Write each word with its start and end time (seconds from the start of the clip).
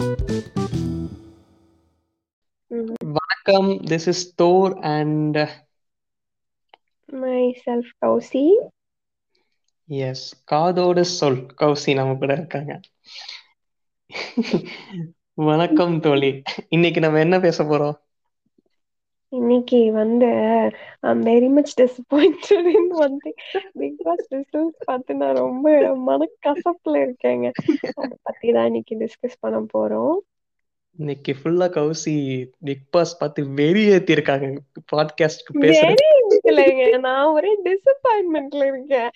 Mm, 0.00 1.06
வணக்கம் 3.04 3.82
this 3.84 4.06
is 4.06 4.34
Thor 4.34 4.78
and 4.78 5.36
myself, 7.12 7.84
Kausi. 8.06 8.54
எஸ் 9.86 10.44
காதோடு 10.44 11.04
சொல். 11.04 11.46
கௌசி 11.60 11.94
நம்ம 11.94 12.14
கூட 12.14 12.32
இருக்காங்க. 12.32 12.80
வணக்கம் 15.34 16.00
தோழி. 16.00 16.42
இன்னைக்கு 16.68 17.00
நம்ம 17.00 17.18
என்ன 17.18 17.40
பேச 17.40 17.64
போறோம்? 17.64 18.09
இன்னைக்கு 19.32 19.92
வந்து 19.92 20.28
I'm 21.00 21.22
very 21.24 21.48
much 21.50 21.80
disappointed 21.80 22.70
in 22.74 22.90
one 22.90 23.18
thing 23.24 23.38
Bigg 23.72 24.02
Boss 24.02 24.34
results 24.34 24.80
பார்த்து 24.84 25.14
நான் 25.14 25.36
ரொம்ப 25.36 25.70
மனக்கசப்புல 26.08 26.96
இருக்கேங்க. 26.96 27.52
அதை 27.94 28.16
பத்தி 28.22 28.52
தான் 28.52 28.66
இன்னைக்கு 28.66 28.96
டிஸ்கஸ் 28.96 29.40
பண்ண 29.40 29.60
போறோம். 29.76 30.16
இன்னைக்கு 30.98 31.32
ஃபுல்லா 31.32 31.68
கௌசி 31.76 32.14
பிக் 32.60 32.90
பாஸ் 32.90 33.18
பார்த்து 33.18 33.46
வெறி 33.50 33.84
ஏத்தி 33.84 34.12
இருக்காங்க 34.12 34.46
பாட்காஸ்ட்க்கு 34.92 35.62
இல்லைங்க 36.48 36.98
நான் 36.98 37.32
ஒரே 37.32 37.52
டிசப்பாயின்மெண்ட்ல 37.64 38.66
இருக்கேன். 38.66 39.10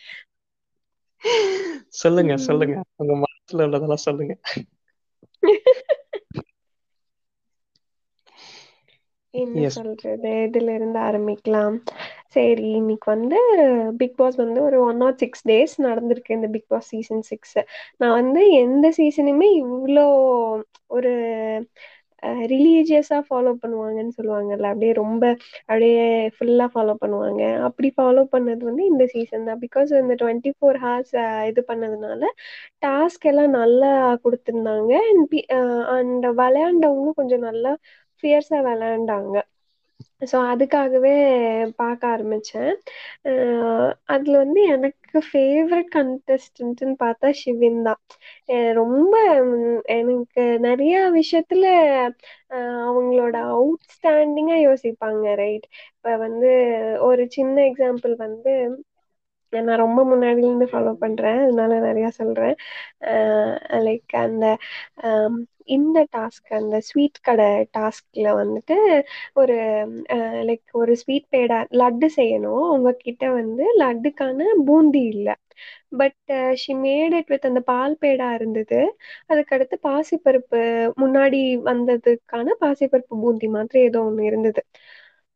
சொல்லுங்க. 1.88 2.36
சொல்லுங்க. 2.36 2.82
உங்க 2.96 3.14
மனசுல 3.14 3.56
உள்ளதெல்லாம் 3.56 4.04
சொல்லுங்க. 4.08 4.36
என்ன 9.34 9.68
சொல்றது? 9.76 10.32
இதுல 10.46 10.74
இருந்து 10.78 10.98
ஆரம்பிக்கலாம். 11.08 11.76
சரி 12.36 12.66
இன்னைக்கு 12.78 13.08
வந்து 13.14 13.38
பிக் 14.00 14.16
பாஸ் 14.20 14.36
வந்து 14.42 14.60
ஒரு 14.68 14.78
ஒன் 14.88 15.00
ஆர் 15.06 15.18
சிக்ஸ் 15.22 15.44
டேஸ் 15.50 15.74
நடந்திருக்கு 15.88 16.36
இந்த 16.38 16.48
பிக் 16.54 16.70
பாஸ் 16.72 16.90
சீசன் 16.92 17.24
சிக்ஸ் 17.30 17.56
நான் 18.00 18.16
வந்து 18.20 18.40
எந்த 18.64 18.86
சீசனுமே 19.00 19.48
இவ்வளோ 19.62 20.06
ஒரு 20.96 21.12
ரிலீஜியஸா 22.50 23.18
ஃபாலோ 23.26 23.50
பண்ணுவாங்கன்னு 23.62 24.14
சொல்லுவாங்கல்ல 24.18 24.68
அப்படியே 24.70 24.92
ரொம்ப 25.00 25.24
அப்படியே 25.68 26.04
ஃபுல்லா 26.36 26.66
ஃபாலோ 26.74 26.94
பண்ணுவாங்க. 27.02 27.42
அப்படி 27.66 27.88
ஃபாலோ 27.96 28.22
பண்ணது 28.34 28.62
வந்து 28.70 28.84
இந்த 28.92 29.04
சீசன் 29.14 29.46
தான். 29.48 29.60
பிகாஸ் 29.64 29.90
இந்த 30.02 30.14
டுவெண்ட்டி 30.22 30.52
ஃபோர் 30.58 30.78
ஹார்ஸ் 30.84 31.12
இது 31.50 31.62
பண்ணதுனால 31.70 32.30
டாஸ்க் 32.86 33.26
எல்லாம் 33.32 33.52
நல்லா 33.60 33.90
கொடுத்துருந்தாங்க. 34.24 34.92
அண்ட் 35.10 35.34
அண்ட் 35.96 36.26
விளையாண்டவங்களும் 36.40 37.18
கொஞ்சம் 37.20 37.46
நல்லா 37.48 37.72
ஃபியர்ஸா 38.24 38.58
விளையாண்டாங்க. 38.66 39.36
ஸோ 40.22 40.36
அதுக்காகவே 40.52 41.12
பார்க்க 41.78 42.02
ஆரம்பிச்சேன். 42.08 42.70
அதில் 43.24 43.52
அதுல 44.14 44.36
வந்து 44.38 44.60
எனக்கு 44.72 45.00
ஃபேவரட் 45.26 45.90
கண்டஸ்டன்ட்னு 45.94 46.94
பார்த்தா 47.00 47.28
ஷிவின் 47.40 47.80
தான். 47.82 48.00
ரொம்ப 48.80 49.14
எனக்கு 49.96 50.42
நிறைய 50.60 50.94
விஷயத்துல 51.18 51.64
அஹ் 52.50 52.80
அவங்களோட 52.86 53.36
அவுட்ஸ்டாண்டிங்கா 53.54 54.56
யோசிப்பாங்க 54.64 55.02
ரைட் 55.36 55.66
இப்ப 55.94 56.16
வந்து 56.18 56.50
ஒரு 57.08 57.24
சின்ன 57.36 57.56
எக்ஸாம்பிள் 57.70 58.14
வந்து 58.18 58.52
நான் 59.52 59.80
ரொம்ப 59.80 60.00
முன்னாடில 60.04 60.46
இருந்து 60.46 60.66
ஃபாலோ 60.70 60.92
பண்ணுறேன் 61.00 61.38
அதனால 61.42 61.74
நிறையா 61.84 62.08
சொல்கிறேன் 62.16 62.56
லைக் 63.84 64.14
அந்த 64.22 64.44
இந்த 65.68 65.98
டாஸ்க் 66.12 66.48
அந்த 66.54 66.76
ஸ்வீட் 66.86 67.18
கடை 67.20 67.46
டாஸ்க்ல 67.74 68.28
வந்துட்டு 68.40 68.76
ஒரு 69.36 69.56
லைக் 70.48 70.74
ஒரு 70.74 70.94
ஸ்வீட் 71.02 71.26
பேடா 71.32 71.58
லட்டு 71.80 72.08
செய்யணும். 72.16 72.64
உங்ககிட்ட 72.74 73.24
வந்து 73.34 73.64
லட்டுக்கான 73.80 74.38
பூந்தி 74.66 75.02
இல்லை. 75.12 75.34
But 75.98 76.32
she 76.62 76.72
made 76.78 77.14
it 77.18 77.28
with 77.28 77.46
அந்த 77.46 77.60
பால் 77.68 77.94
பேடா 78.00 78.28
இருந்தது. 78.34 78.80
அதுக்கடுத்து 79.30 79.76
பாசிப்பருப்பு 79.84 80.62
முன்னாடி 81.02 81.40
வந்ததுக்கான 81.66 82.22
பாசிப்பருப்பு 82.62 83.16
பூந்தி 83.22 83.48
மாதிரி 83.56 83.80
ஏதோ 83.84 84.00
ஒன்று 84.04 84.24
இருந்தது. 84.24 84.62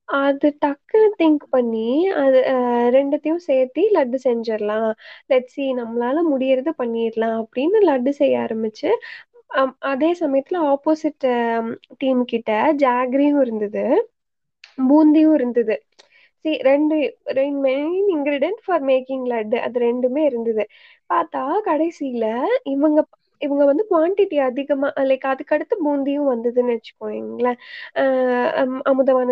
அது 0.08 0.48
டக்குன்னு 0.62 1.08
திங்க் 1.18 1.42
பண்ணி 1.50 1.88
அது 2.20 2.38
அஹ், 2.52 2.86
ரெண்டுத்தையும் 2.94 3.42
சேர்த்து 3.46 3.82
லட்டு 3.96 4.18
செஞ்சிடலாம். 4.24 4.86
லெட்ஸி 5.30 5.64
நம்மளால 5.80 6.22
முடியறத 6.30 6.70
பண்ணிடலாம் 6.78 7.36
அப்படின்னு 7.42 7.78
லட்டு 7.88 8.12
செய்ய 8.20 8.44
ஆரம்பிச்சு 8.44 8.90
அம், 9.50 9.72
அதே 9.90 10.10
சமயத்துல 10.20 10.58
ஆப்போசிட் 10.68 11.26
டீம் 11.98 12.22
கிட்ட 12.26 12.50
ஜாகரியும் 12.78 13.40
இருந்தது. 13.40 13.84
பூந்தியும் 14.88 15.34
இருந்தது. 15.34 15.74
சி 16.44 16.50
ரெண்டு 16.62 16.96
ரெண்டு 17.32 17.60
main 17.60 17.86
ingredient 18.08 18.60
for 18.64 18.84
making 18.84 19.24
laddu 19.26 19.58
அது 19.66 19.78
ரெண்டுமே 19.80 20.22
இருந்தது. 20.24 20.64
பார்த்தா 21.10 21.40
கடைசியில 21.66 22.24
இவங்க 22.66 23.00
இவங்க 23.38 23.64
வந்து 23.64 23.84
குவான்டிட்டி 23.90 24.38
அதிகமா 24.40 24.88
லைக் 25.02 25.26
அதுக்கடுத்து 25.32 25.74
பூந்தியும் 25.84 26.28
வந்ததுன்னு 26.30 26.74
வச்சுக்கோங்களேன். 26.74 27.58
ஆஹ் 27.94 28.50
அம்- 28.62 28.82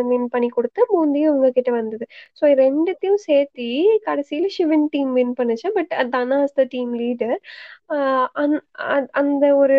வின் 0.09 0.29
பண்ணி 0.29 0.49
கொடுத்து 0.49 0.87
பூந்தியும் 0.91 1.31
இவங்க 1.31 1.51
கிட்ட 1.51 1.71
வந்தது. 1.71 2.07
ஸோ 2.41 2.45
ரெண்டுத்தையும் 2.63 3.21
சேர்த்தி 3.27 3.69
கடைசியில 4.07 4.47
சிவன் 4.49 4.87
டீம் 4.91 5.13
வின் 5.13 5.35
பண்ணுச்சு. 5.39 5.69
But 5.75 5.93
Dhana 6.13 6.45
the 6.55 6.65
team 6.69 6.95
leader 6.99 7.37
அந்த 9.13 9.57
ஒரு 9.57 9.79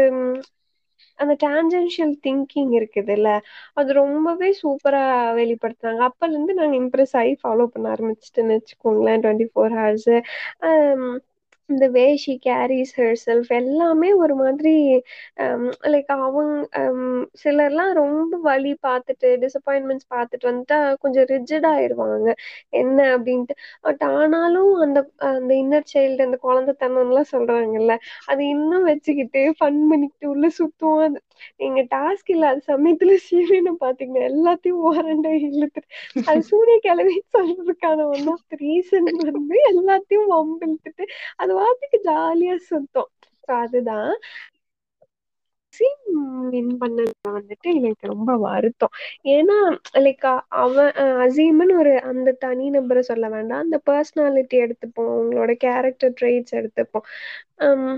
அந்த 1.20 1.34
டான்ஜென்ஷியல் 1.46 2.14
திங்கிங் 2.26 2.72
இருக்குதுல்ல 2.80 3.30
அது 3.74 3.94
ரொம்பவே 3.94 4.50
சூப்பரா 4.62 5.02
வெளிப்படுத்துனாங்க. 5.40 6.02
அப்போலேருந்து 6.10 6.34
இருந்து 6.34 6.54
நாங்க 6.54 6.76
இம்ப்ரெஸ் 6.78 7.16
ஆகி 7.22 7.34
ஃபாலோ 7.44 7.66
பண்ண 7.66 7.94
ஆரம்பிச்சிட்டேன்னு 7.94 8.58
வச்சுக்கோங்களேன் 8.58 9.24
டுவெண்ட்டி 9.24 9.48
ஃபோர் 9.54 9.76
ஹவர்ஸ் 9.78 10.12
இந்த 11.70 11.86
வே 11.94 12.04
ஷி 12.18 12.34
கேரிஸ் 12.44 12.92
ஹெர் 12.98 13.18
செல்ஃப் 13.24 13.50
எல்லாமே 13.58 14.10
ஒரு 14.20 14.36
மாதிரி 14.36 14.74
um, 15.40 15.64
லைக் 15.94 16.12
அவங்க 16.18 16.42
um, 16.82 17.02
சிலர்லாம் 17.42 17.92
ரொம்ப 18.00 18.38
வலி 18.46 18.74
பார்த்துட்டு 18.82 19.30
டிசப்பாயின்மெண்ட்ஸ் 19.44 20.08
பார்த்துட்டு 20.16 20.50
வந்துட்டா 20.50 20.78
கொஞ்சம் 21.04 21.28
ரிஜிடாயிருவாங்க 21.34 22.28
என்ன 22.74 23.00
அப்படின்ட்டு. 23.16 23.56
பட் 23.82 24.04
ஆனாலும் 24.12 24.72
அந்த 24.86 25.00
அந்த 25.32 25.52
இன்னர் 25.62 25.90
சைல்டு 25.94 26.28
அந்த 26.28 26.40
குழந்தைத்தனம்லாம் 26.44 27.32
சொல்றாங்கல்ல 27.36 27.96
அது 28.28 28.42
இன்னும் 28.56 28.88
வச்சுக்கிட்டு 28.90 29.44
ஃபன் 29.60 29.82
பண்ணிக்கிட்டு 29.92 30.28
உள்ள 30.28 30.48
சுத்துவோம் 30.60 31.06
அது 31.08 31.20
நீங்க 31.58 31.82
டாஸ்க் 31.96 32.32
இல்லாத 32.36 32.62
சமயத்துல 32.68 33.16
சீரியனை 33.26 33.74
பாத்தீங்கன்னா 33.80 34.24
எல்லாத்தையும் 34.32 34.82
ஓரண்டா 34.88 35.32
இழுத்துட்டு 35.48 35.90
அது 36.26 36.42
சூரிய 36.44 36.78
கிழமை 36.80 37.16
சொல்றதுக்கான 37.34 38.06
ஒன் 38.10 38.28
ஆஃப் 38.28 38.56
ரீசன் 38.62 39.10
வந்து 39.30 39.60
எல்லாத்தையும் 39.72 40.30
வம்பிழுத்துட்டு 40.34 41.06
அது 41.36 41.54
வாத்துக்கு 41.56 42.00
ஜாலியா 42.04 42.56
சுத்தம். 42.70 43.12
அதுதான். 43.58 44.14
வின் 46.52 46.72
பண்ணது 46.82 47.12
வந்துட்டு 47.28 47.70
எனக்கு 47.80 48.08
ரொம்ப 48.08 48.32
வருத்தம். 48.38 48.94
ஏன்னா 49.28 49.58
லைக் 49.98 50.26
அவன் 50.62 50.92
அசீம்னு 51.24 51.78
ஒரு 51.80 51.94
அந்த 52.04 52.36
தனி 52.40 52.70
நபரை 52.70 53.02
சொல்ல 53.02 53.28
வேண்டாம். 53.30 53.64
அந்த 53.66 53.78
பர்சனாலிட்டி 53.90 54.58
எடுத்துப்போம். 54.66 55.12
அவங்களோட 55.16 55.52
கேரக்டர் 55.66 56.14
ட்ரெய்ட்ஸ் 56.22 56.56
எடுத்துப்போம். 56.60 57.06
ஹம், 57.58 57.96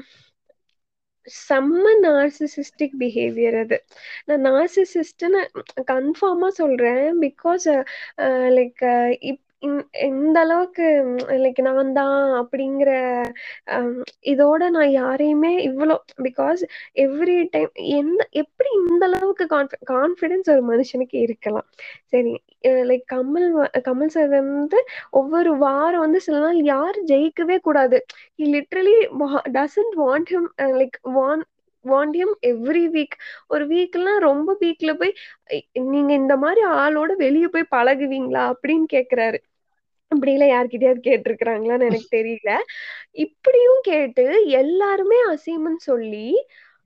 செம்ம 1.50 1.84
நார்சிசிஸ்டிக் 2.02 2.96
பிஹேவியர் 3.00 3.60
அது. 3.60 3.78
நான் 4.26 4.46
நார்சிசிஸ்ட்னு 4.46 5.42
கன்ஃபார்மாக 5.92 6.52
சொல்கிறேன் 6.62 7.20
பிகாஸ் 7.22 7.68
லைக் 8.58 8.84
இப் 9.22 9.44
இந்த 9.64 9.82
இந்த 10.10 10.38
அளவுக்கு 10.46 10.86
லைக் 11.42 11.60
நான் 11.66 11.90
தான் 11.98 12.20
அப்படிங்கிற 12.42 12.92
இதோட 14.32 14.62
நான் 14.76 14.92
யாரையுமே 14.94 15.52
இவ்வளோ 15.68 15.96
பிகாஸ் 16.28 16.62
எவ்ரி 17.06 17.36
டைம் 17.56 17.72
எந்த 17.98 18.22
எப்படி 18.44 18.70
இந்த 18.84 19.04
அளவுக்கு 19.10 19.46
கான்ஃபி 19.56 19.80
கான்ஃபிடென்ஸ் 19.92 20.52
ஒரு 20.56 20.64
மனுஷனுக்கு 20.72 21.18
இருக்கலாம்? 21.26 21.68
சரி 22.14 22.34
லைக் 22.90 23.06
கமல் 23.14 23.48
கமல் 23.88 24.14
சார் 24.16 24.32
வந்து 24.38 24.80
ஒவ்வொரு 25.20 25.52
வாரம் 25.66 26.04
வந்து 26.06 26.22
சில 26.28 26.40
நாள் 26.46 26.60
யார் 26.74 27.00
ஜெயிக்கவே 27.12 27.58
கூடாது. 27.68 28.00
He 28.40 28.48
literally 28.56 28.98
doesn't 29.60 29.96
want 30.04 30.32
him 30.36 30.50
like 30.82 31.00
uh, 31.12 31.40
வாண்டியம் 31.86 32.34
எவ்ரி 32.50 32.86
வீக் 32.94 33.14
ஒரு 33.54 33.64
வீக்லாம் 33.70 34.18
ரொம்ப 34.26 34.56
வீக்ல 34.62 34.92
போய் 35.00 35.14
நீங்க 35.94 36.12
இந்த 36.22 36.34
மாதிரி 36.42 36.62
ஆளோட 36.80 37.12
வெளியே 37.22 37.48
போய் 37.54 37.72
பழகுவீங்களா? 37.76 38.44
அப்படின்னு 38.54 38.88
கேக்குறாரு. 38.96 39.40
அப்படி 40.12 40.32
எல்லாம் 40.34 40.54
யார்கிட்டயாவது 40.54 41.02
கேட்டிருக்கிறாங்களான்னு 41.08 41.88
எனக்கு 41.90 42.10
தெரியல. 42.18 42.52
இப்படியும் 43.26 43.82
கேட்டு 43.90 44.26
எல்லாருமே 44.62 45.20
அசீம்னு 45.32 45.80
சொல்லி 45.90 46.28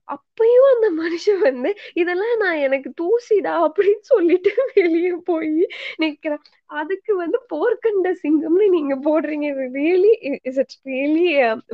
அப்பயும் 0.08 0.70
அந்த 0.72 0.88
மனுஷன் 1.02 1.40
வந்து 1.40 1.70
இதெல்லாம் 2.02 2.38
நான் 2.42 2.64
எனக்கு 2.66 2.90
தூசிடா 3.02 3.54
அப்படின்னு 3.68 4.04
சொல்லிட்டு 4.12 4.52
வெளியே 4.75 5.12
போய் 5.30 5.52
நிக்கிறேன். 6.04 6.44
அதுக்கு 6.80 7.14
வந்து 7.16 7.40
போர்க்கண்ட 7.54 8.10
சிங்கம்னு 8.24 8.68
நீங்க 8.75 8.96
போடுறீங்க. 9.08 9.48
Really 9.78 10.14
is 10.50 10.60
it 10.64 10.76
really 10.92 11.28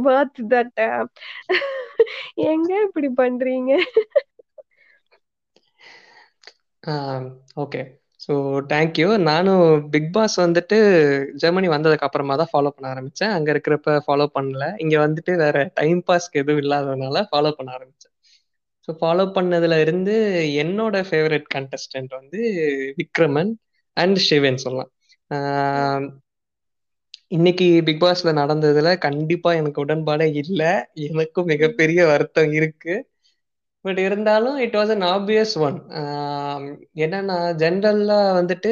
worth 0.08 0.42
that 0.54 0.82
எங்க 2.50 2.72
இப்படி 2.88 3.10
பண்றீங்க? 3.22 3.72
ஓகே 7.58 7.82
ஸோ 8.30 8.34
தேங்க்யூ 8.72 9.08
நானும் 9.24 9.62
பிக் 9.94 10.12
பாஸ் 10.16 10.36
வந்துட்டு 10.42 10.78
ஜெர்மனி 11.42 11.68
வந்ததுக்கு 11.74 12.06
அப்புறமா 12.08 12.34
தான் 12.36 12.52
ஃபாலோ 12.52 12.70
பண்ண 12.76 12.88
ஆரம்பித்தேன் 12.88 13.34
அங்கே 13.36 13.50
இருக்கிறப்ப 13.56 13.96
ஃபாலோ 14.06 14.26
பண்ணல. 14.36 14.66
இங்கே 14.84 14.98
வந்துட்டு 15.06 15.32
வேற 15.44 15.58
டைம் 15.74 16.02
பாஸ்க்கு 16.08 16.42
எதுவும் 16.44 16.62
இல்லாததுனால 16.64 17.24
ஃபாலோ 17.30 17.52
பண்ண 17.58 17.72
ஆரம்பித்தேன் 17.78 18.14
ஸோ 18.88 18.94
ஃபாலோ 19.00 19.26
பண்ணதுல 19.36 19.80
இருந்து 19.86 20.14
என்னோட 20.64 20.96
ஃபேவரட் 21.10 21.48
கண்டஸ்டன்ட் 21.56 22.14
வந்து 22.20 22.40
விக்ரமன் 23.00 23.52
அண்ட் 23.98 24.20
சிவன் 24.30 24.62
சொல்லலாம். 24.64 24.92
இன்னைக்கு 27.32 27.66
பிக் 27.88 28.02
பாஸ்ல 28.02 28.32
நடந்ததுல 28.34 28.92
கண்டிப்பா 29.06 29.50
எனக்கு 29.60 29.84
உடன்பாடே 29.86 30.28
இல்லை. 30.42 30.72
எனக்கும் 31.08 31.50
மிகப்பெரிய 31.54 32.00
வருத்தம் 32.12 32.52
இருக்கு. 32.60 32.94
பட் 33.86 34.00
இருந்தாலும் 34.00 34.58
it 34.66 34.78
was 34.78 34.92
an 34.96 35.06
obvious 35.10 35.54
one 35.62 35.78
என்னன்னா 37.04 37.38
ஜென்ரல்லா 37.62 38.20
வந்துட்டு 38.40 38.72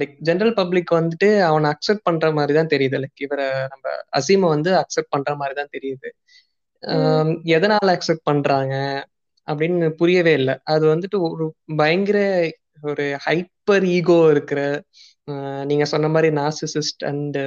லைக் 0.00 0.14
ஜென்ரல் 0.20 0.54
பப்ளிக் 0.58 0.90
வந்துட்டு 0.96 1.28
அவனை 1.46 1.68
அக்செப்ட் 1.72 2.06
பண்ற 2.08 2.26
மாதிரி 2.32 2.52
தான் 2.52 2.72
தெரியுது. 2.72 2.96
லைக் 3.04 3.22
இவரை 3.26 3.46
நம்ம 3.72 3.84
அசீமை 4.18 4.48
வந்து 4.48 4.70
அக்செப்ட் 4.82 5.12
பண்ற 5.14 5.30
மாதிரி 5.36 5.54
தான் 5.54 5.72
தெரியுது 5.76 6.08
ஆஹ் 6.82 7.32
எதனால 7.56 7.88
அக்செப்ட் 7.96 8.28
பண்றாங்க 8.30 8.74
அப்படின்னு 9.48 9.88
புரியவே 10.00 10.32
இல்லை. 10.32 10.54
அது 10.64 10.84
வந்துட்டு 10.92 11.16
ஒரு 11.28 11.46
பயங்கர 11.76 12.18
ஒரு 12.84 13.06
ஹைப்பர் 13.26 13.84
ஈகோ 13.96 14.18
இருக்கிற 14.30 14.60
ஆஹ் 15.28 15.64
நீங்க 15.70 15.84
சொன்ன 15.92 16.08
மாதிரி 16.08 16.30
நாசிசிஸ்ட் 16.36 17.04
அண்ட் 17.10 17.38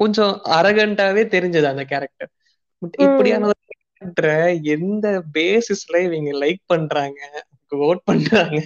கொஞ்சம் 0.00 0.34
அரகண்டாவே 0.58 1.22
தெரிஞ்சது 1.34 1.66
அந்த 1.66 1.84
கேரக்டர் 1.84 2.30
இப்படியான 3.06 3.46
ஒரு 3.46 3.56
கேரக்டரை 4.00 4.36
எந்த 4.66 5.06
பேசிஸ்ல 5.34 5.96
இவங்க 6.04 6.32
லைக் 6.38 6.62
பண்றாங்க 6.66 7.20
ஓட் 7.72 8.02
பண்றாங்க. 8.04 8.58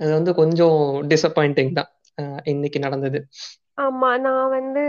அது 0.00 0.10
வந்து 0.12 0.34
கொஞ்சம் 0.34 0.78
டிசப்பாயிண்டிங் 1.10 1.72
தான். 1.72 1.90
இன்னைக்கு 2.44 2.78
நடந்தது. 2.78 3.18
ஆமா 3.78 4.08
நான் 4.20 4.50
வந்து 4.50 4.80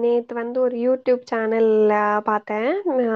நேத்து 0.00 0.32
வந்து 0.34 0.58
ஒரு 0.60 0.76
யூடியூப் 0.78 1.20
சேனல்ல 1.30 1.92
பார்த்தேன். 2.24 2.70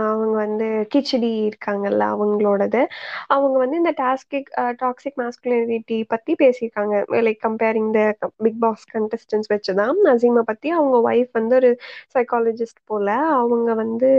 அவங்க 0.04 0.34
வந்து 0.37 0.64
கிச்சடி 0.93 1.31
இருக்காங்கல்ல 1.49 2.02
அவங்களோடது. 2.14 2.82
அவங்க 3.28 3.56
வந்து 3.58 3.76
இந்த 3.76 3.93
டாஸ்கிக் 3.99 4.50
டாக்ஸிக் 4.82 5.19
மாஸ்குலினிட்டி 5.22 5.99
பத்தி 6.08 6.34
பேசியிருக்காங்க. 6.38 6.94
Like 7.26 7.40
comparing 7.46 7.90
the 7.96 8.02
Bigg 8.38 8.60
Boss 8.60 8.87
contestants 8.94 9.50
வச்சுதான் 9.54 9.96
நசீமை 10.06 10.44
பத்தி. 10.50 10.70
அவங்க 10.72 10.96
ஒய்ஃப் 11.10 11.32
வந்து 11.32 11.54
ஒரு 11.56 11.70
சைக்காலஜிஸ்ட் 12.14 12.81
போல. 12.84 13.08
அவங்க 13.40 13.70
வந்து 13.82 14.10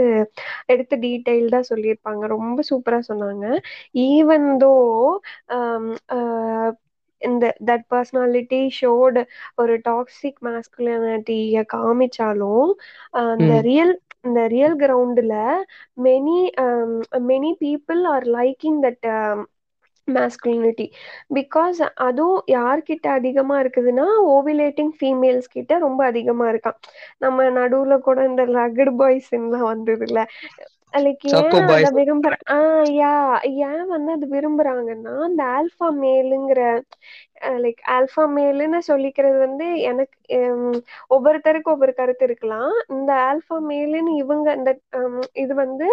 எடுத்து 0.66 0.96
டீட்டெயில்டா 0.98 1.60
சொல்லியிருப்பாங்க. 1.70 2.02
ரொம்ப 2.36 2.58
சூப்பரா 2.70 3.00
சொன்னாங்க. 3.10 3.46
ஈவன் 4.06 4.48
தோ 4.60 4.72
இந்த 7.24 7.44
தட் 7.66 7.86
பர்சனாலிட்டி 7.88 8.60
ஷோடு 8.78 9.22
ஒரு 9.56 9.74
டாக்ஸிக் 9.84 10.40
மாஸ்குலினிட்டிய 10.46 11.64
காமிச்சாலும் 11.74 12.72
அந்த 13.22 13.52
ரியல் 13.62 13.94
இந்த 14.24 14.42
real 14.48 14.76
கிரவுண்டுல 14.80 15.34
many 16.04 16.38
many 17.28 17.50
people 17.60 18.02
are 18.12 18.26
liking 18.36 18.78
that 18.86 19.06
masculinity 20.08 20.86
because 21.36 21.78
அதுவும் 22.06 22.40
யார்கிட்ட 22.50 23.06
அதிகமா 23.18 23.56
இருக்குதுன்னா 23.62 24.06
ஓவிலேட்டிங் 24.32 24.92
ஃபீமேல்ஸ் 24.96 25.48
கிட்ட 25.54 25.78
ரொம்ப 25.78 26.00
அதிகமா 26.06 26.46
இருக்கான். 26.52 26.78
நம்ம 27.24 27.46
நடுவுல 27.58 27.96
கூட 28.02 28.18
இந்த 28.30 28.44
ரகடு 28.54 28.92
பாய்ஸ்லாம் 29.00 29.30
வந்ததுல 29.70 30.18
லைக் 30.94 31.24
ஏன் 31.38 31.64
அத 31.68 31.86
விரும்புற 31.96 32.34
யா 32.96 33.12
ஏன் 33.64 33.84
வந்து 33.88 34.10
அது 34.12 34.26
விரும்புறாங்கன்னா 34.34 35.14
அந்த 35.28 35.42
ஆல்பா 35.56 35.86
மேலுங்கிற 36.02 36.60
லைக் 37.64 37.80
மேலுன்னு 38.36 38.80
சொல்லிக்கிறது 38.90 39.38
வந்து 39.46 39.66
எனக்கு 39.90 40.16
ஒவ்வொருத்தருக்கு 41.10 41.72
ஒவ்வொரு 41.74 41.94
கருத்து 41.94 42.26
இருக்கலாம். 42.28 42.72
இந்த 42.94 43.10
ஆல்பா 43.28 43.58
மேலுன்னு 43.70 44.12
இவங்க 44.22 44.48
இந்த 44.58 44.70
இது 45.42 45.54
வந்து 45.64 45.88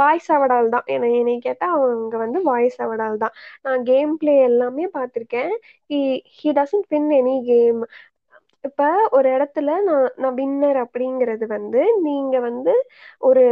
வாய்ஸ் 0.00 0.28
அவடால் 0.28 0.70
தான். 0.74 0.86
என 0.86 1.08
என்னை 1.18 1.34
கேட்டா 1.46 1.66
அவங்க 1.76 2.16
வந்து 2.24 2.38
வாய்ஸ் 2.42 2.78
அவடால் 2.84 3.20
தான். 3.22 3.34
நான் 3.64 3.82
கேம் 3.84 4.12
பிளே 4.20 4.34
எல்லாமே 4.48 4.84
பார்த்திருக்கேன். 4.96 5.52
He 6.36 6.50
doesn't 6.60 6.88
win 6.88 7.10
any 7.20 7.34
game 7.48 7.80
இப்ப 8.64 8.82
ஒரு 9.16 9.28
இடத்துல 9.36 9.70
நான் 9.88 10.08
நான் 10.22 10.36
வின்னர் 10.38 10.78
அப்படிங்கறது 10.84 11.44
வந்து 11.56 11.80
நீங்க 12.06 12.36
வந்து 12.48 12.72
ஒரு 13.22 13.44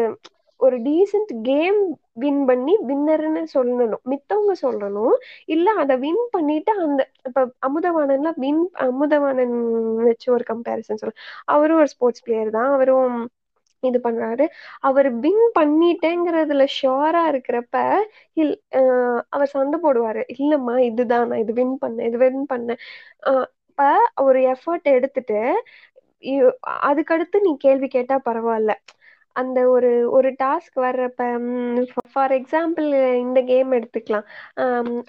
ஒரு 0.60 0.76
டீசன்ட் 0.84 1.32
கேம் 1.44 1.78
வின் 2.16 2.40
பண்ணி 2.46 2.74
வின்னர்ன்னு 2.88 3.42
சொல்லணும். 3.54 4.02
மித்தவங்க 4.12 4.52
சொல்லணும். 4.62 5.16
இல்ல 5.48 5.74
அத 5.82 5.92
வின் 6.04 6.22
பண்ணிட்டு 6.32 6.72
அந்த 6.84 7.00
இப்ப 7.28 7.40
அமுதவாணன்ல 7.68 8.30
வின் 8.38 8.62
அமுதவாணன் 8.86 9.56
வச்சு 10.06 10.28
ஒரு 10.36 10.44
கம்பேரிசன் 10.52 11.00
சொல்ல. 11.02 11.16
அவரும் 11.48 11.80
ஒரு 11.82 11.90
ஸ்போர்ட்ஸ் 11.94 12.24
பிளேயர் 12.26 12.52
தான். 12.58 12.70
அவரும் 12.76 13.16
இது 13.82 13.98
பண்றாரு. 14.06 14.44
அவர் 14.82 15.08
வின் 15.24 15.44
பண்ணிட்டேங்கிறதுல 15.58 16.64
ஷோரா 16.78 17.22
இருக்கிறப்ப 17.32 17.76
இல் 18.36 18.54
அவர் 19.34 19.52
சண்டை 19.54 19.78
போடுவாரு. 19.84 20.22
இல்லம்மா 20.36 20.76
இதுதான் 20.90 21.28
நான் 21.30 21.42
இது 21.44 21.54
வின் 21.60 21.76
பண்ணேன் 21.84 22.08
இது 22.10 22.20
வின் 22.24 22.42
பண்ணேன். 22.54 22.80
அப்ப 23.78 23.86
ஒரு 24.22 24.40
எஃபர்ட் 24.52 24.86
எடுத்துட்டு 24.92 25.38
அதுக்கடுத்து 26.88 27.36
நீ 27.42 27.50
கேள்வி 27.58 27.88
கேட்டா 27.88 28.16
பரவாயில்ல. 28.26 28.72
அந்த 29.36 29.58
ஒரு 29.68 29.90
ஒரு 30.10 30.28
டாஸ்க் 30.42 30.76
வர்றப்ப 30.84 31.22
ஃபார் 32.12 32.32
எக்ஸாம்பிள் 32.32 32.86
இந்த 33.24 33.40
கேம் 33.44 33.70
எடுத்துக்கலாம். 33.72 34.26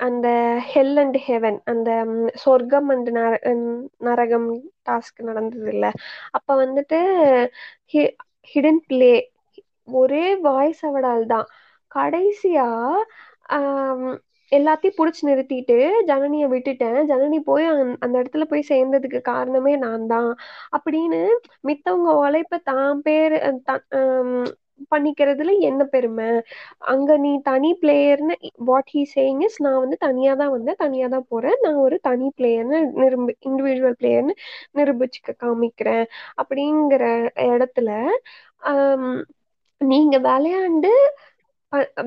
அந்த 0.08 0.28
ஹெல் 0.72 0.96
அண்ட் 0.98 1.18
ஹெவன் 1.28 1.60
அந்த 1.66 1.90
சொர்க்கம் 2.44 2.90
அண்ட் 2.90 3.10
நர 3.18 3.32
நரகம் 4.08 4.50
டாஸ்க் 4.86 5.22
நடந்தது 5.22 5.70
இல்லை 5.74 5.92
அப்ப 6.32 6.50
வந்துட்டு 6.64 7.00
ஹி 7.94 8.04
ஹிடன் 8.52 8.82
பிளே 8.88 9.14
ஒரே 9.94 10.26
வாய்ஸ் 10.42 10.82
அவடால் 10.82 11.26
தான். 11.28 11.48
கடைசியா 11.92 12.68
எல்லாத்தையும் 14.52 14.98
புடிச்சு 15.00 15.22
நிறுத்திட்டு 15.30 15.78
ஜனனிய 16.10 16.46
விட்டுட்டேன். 16.54 17.00
ஜனனி 17.12 17.40
போய் 17.50 17.66
அந்த 18.06 18.16
இடத்துல 18.22 18.46
போய் 18.52 18.70
சேர்ந்ததுக்கு 18.72 19.22
காரணமே 19.32 19.74
நான் 19.86 20.06
தான். 20.14 20.32
அப்படின்னு 20.78 21.22
மித்தவங்க 21.70 22.12
உழைப்ப 22.24 22.60
தான் 22.72 23.02
பேர் 23.08 23.38
பண்ணிக்கிறதுல 24.92 25.52
என்ன 25.68 25.82
பெருமை? 25.94 26.28
அங்க 26.92 27.12
நீ 27.24 27.32
தனி 27.48 27.70
பிளேயர்னு 27.82 28.36
வாட் 28.70 28.92
ஹீ 28.96 29.02
சேயிங் 29.16 29.42
இஸ் 29.48 29.58
நான் 29.66 29.80
வந்து 29.84 29.98
தனியா 30.06 30.34
தான் 30.42 30.54
வந்தேன் 30.56 30.80
தனியா 30.84 31.08
தான் 31.16 31.28
போறேன். 31.32 31.58
நான் 31.66 31.80
ஒரு 31.86 31.98
தனி 32.08 32.28
பிளேயர்னு 32.38 32.80
நிரூபி 33.02 33.34
இண்டிவிஜுவல் 33.50 33.98
பிளேயர்னு 34.02 34.36
நிரூபிச்சுக்க 34.80 35.34
காமிக்கிறேன். 35.46 36.06
அப்படிங்கிற 36.42 37.04
இடத்துல 37.50 37.90
ஆஹ் 38.72 39.22
நீங்க 39.82 40.16
விளையாண்டு 40.28 40.92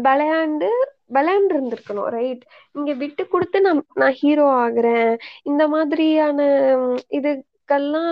விளையாண்டு 0.07 0.69
விளையாண்டு 1.11 1.55
இருந்திருக்கணும் 1.55 2.11
ரைட் 2.14 2.45
இங்க 2.75 2.93
விட்டு 2.95 3.23
கொடுத்து 3.29 3.61
நான் 3.61 3.83
நான் 3.97 4.19
ஹீரோ 4.21 4.47
ஆகுறேன். 4.62 5.12
இந்த 5.45 5.64
மாதிரியான 5.69 6.38
இதுக்கெல்லாம் 7.19 7.49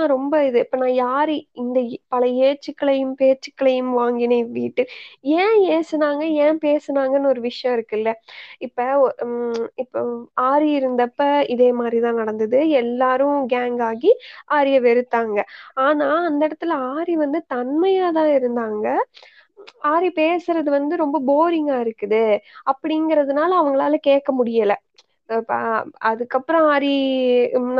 ரொம்ப 0.06 0.34
இது. 0.44 0.58
இப்ப 0.60 0.76
நான் 0.76 0.96
யாரு 1.02 1.34
இந்த 1.62 1.78
பல 2.08 2.22
ஏச்சுக்களையும் 2.46 3.14
பேச்சுக்களையும் 3.20 3.92
வாங்கினேன் 3.98 4.50
வீட்டு 4.52 4.82
ஏன் 5.38 5.56
ஏசுனாங்க 5.70 6.24
ஏன் 6.44 6.58
பேசுனாங்கன்னு 6.64 7.32
ஒரு 7.32 7.42
விஷயம் 7.42 7.76
இருக்குல்ல. 7.78 8.12
இப்ப 8.60 8.78
இப்ப 9.76 10.04
ஆரி 10.44 10.70
இருந்தப்ப 10.80 11.22
இதே 11.48 11.70
மாதிரிதான் 11.80 12.20
நடந்தது. 12.22 12.60
எல்லாரும் 12.82 13.38
கேங் 13.54 13.80
ஆகி 13.90 14.12
ஆரிய 14.54 14.78
வெறுத்தாங்க. 14.82 15.38
ஆனா 15.82 16.08
அந்த 16.28 16.42
இடத்துல 16.48 16.74
ஆரி 16.94 17.16
வந்து 17.24 17.40
தன்மையா 17.54 18.08
தான் 18.12 18.32
இருந்தாங்க. 18.38 18.86
ஆரி 19.84 20.10
பேசுறது 20.14 20.70
வந்து 20.70 20.96
ரொம்ப 20.96 21.20
போரிங்கா 21.26 21.76
இருக்குது. 21.80 22.22
அப்படிங்கறதுனால 22.70 23.50
அவங்களால 23.60 23.94
கேட்க 24.00 24.32
முடியல. 24.34 24.72
அதுக்கப்புறம் 26.08 26.66
ஆரி 26.72 26.92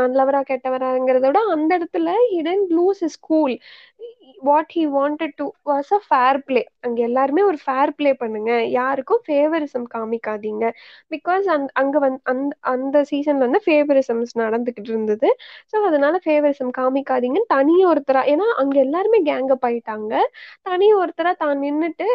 நல்லவரா 0.01 0.41
கெட்டவராங்கிறத 0.49 1.25
விட 1.27 1.41
அந்த 1.55 1.71
இடத்துல 1.79 2.09
hidden 2.39 2.63
lose 2.77 3.01
is 3.07 3.19
cool 3.29 3.55
what 4.41 4.69
he 4.71 4.83
wanted 4.91 5.33
to 5.37 5.45
was 5.65 5.89
a 5.91 5.99
fair 6.05 6.37
play 6.45 6.61
அங்க 6.85 6.99
எல்லாருமே 7.07 7.41
ஒரு 7.43 7.57
ஃபேர் 7.63 7.91
பிளே 7.97 8.11
பண்ணுங்க. 8.21 8.51
யாருக்கும் 8.75 9.21
ஃபேவரிசம் 9.25 9.87
காமிக்காதீங்க. 9.95 10.65
பிகாஸ் 11.11 11.47
அந் 11.47 11.65
அங்க 11.81 11.95
வந் 11.99 12.17
அந்த 12.25 12.43
அந்த 12.73 12.97
சீசன்ல 13.11 13.45
வந்து 13.47 13.61
ஃபேவரிசம்ஸ் 13.65 14.33
நடந்துகிட்டு 14.41 14.91
இருந்தது. 14.93 15.29
ஸோ 15.71 15.77
அதனால 15.89 16.15
ஃபேவரிசம் 16.25 16.71
காமிக்காதீங்கன்னு 16.77 17.51
தனி 17.55 17.75
ஒருத்தரா 17.91 18.23
ஏன்னா 18.33 18.47
அங்க 18.61 18.77
எல்லாருமே 18.85 19.19
கேங்கப் 19.29 19.67
ஆயிட்டாங்க. 19.69 20.13
தனி 20.65 20.87
ஒருத்தரா 21.01 21.33
தான் 21.37 21.57
நின்னுட்டு 21.63 22.07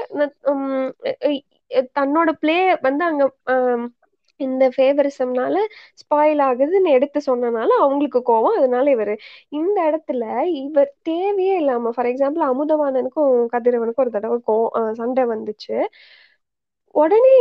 தன்னோட 1.97 2.31
பிளே 2.41 2.57
வந்து 2.87 3.05
அங்க 3.05 3.25
இந்த 4.45 4.65
ஃபேவரிசம்னால 4.77 5.57
ஸ்பாயில் 6.01 6.43
ஆகுதுன்னு 6.49 6.91
எடுத்து 6.91 7.21
சொன்னனால 7.27 7.71
அவங்களுக்கு 7.79 8.21
கோவம். 8.27 8.57
அதனால 8.59 8.95
இவரு 8.97 9.15
இந்த 9.53 9.79
இடத்துல 9.91 10.25
இவர் 10.63 10.91
தேவையே 11.03 11.57
இல்லாம 11.57 11.91
ஃபார் 11.91 12.07
எக்ஸாம்பிள் 12.07 12.45
அமுதவாணனுக்கும் 12.51 13.33
கதிரவனுக்கும் 13.55 14.05
ஒரு 14.05 14.11
தடவை 14.11 14.39
கோ 14.45 14.57
சண்டை 14.93 15.25
வந்துச்சு. 15.25 15.77
உடனே 16.95 17.37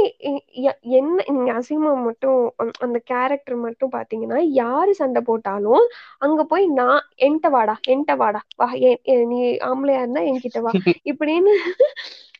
என்ன 0.91 1.23
நீங்க 1.27 1.51
அசீமா 1.53 1.91
மட்டும் 2.03 2.39
அந்த- 2.77 3.01
கேரக்டர் 3.03 3.55
மட்டும் 3.57 3.91
பாத்தீங்கன்னா 3.91 4.37
யாரு 4.53 4.93
சண்டை 4.93 5.21
போட்டாலும் 5.25 5.83
அங்க 6.19 6.43
போய் 6.43 6.65
நான் 6.71 7.01
என்கிட்ட 7.21 7.49
வாடா 7.49 7.75
என்கிட்ட 7.87 8.15
வாடா 8.15 8.41
வா 8.55 8.67
நீ 9.31 9.39
ஆம்பளையா 9.67 9.99
இருந்தா 9.99 10.21
என்கிட்ட 10.31 10.61
வா. 10.61 10.71
இப்படின்னு 11.11 11.53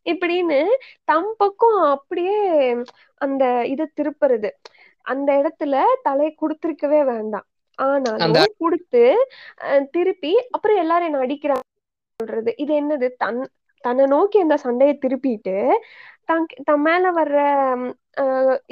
இப்படின்னு 0.05 0.57
தம் 1.03 1.33
பக்கம் 1.37 1.77
அப்படியே 1.89 2.37
அந்த 3.25 3.43
இதை 3.73 3.85
திருப்புறது. 3.97 4.49
அந்த 5.05 5.29
இடத்துல 5.41 5.75
தலையை 6.03 6.31
கொடுத்திருக்கவே 6.41 7.01
வேண்டாம். 7.11 7.47
ஆனாலும் 7.79 8.33
கொடுத்து 8.57 9.03
திருப்பி 9.95 10.33
அப்புறம் 10.51 10.81
எல்லாரும் 10.83 11.09
என்ன 11.09 11.23
அடிக்கிறாங்க 11.25 11.63
சொல்றது. 12.19 12.51
இது 12.63 12.73
என்னது? 12.81 13.07
தன் 13.23 13.39
தன்னை 13.83 14.05
நோக்கி 14.07 14.37
அந்த 14.39 14.55
சண்டையை 14.65 14.93
திருப்பிட்டு 14.99 15.55
தன் 16.29 16.45
தன் 16.67 16.81
மேல 16.81 17.05
வர்ற 17.17 17.37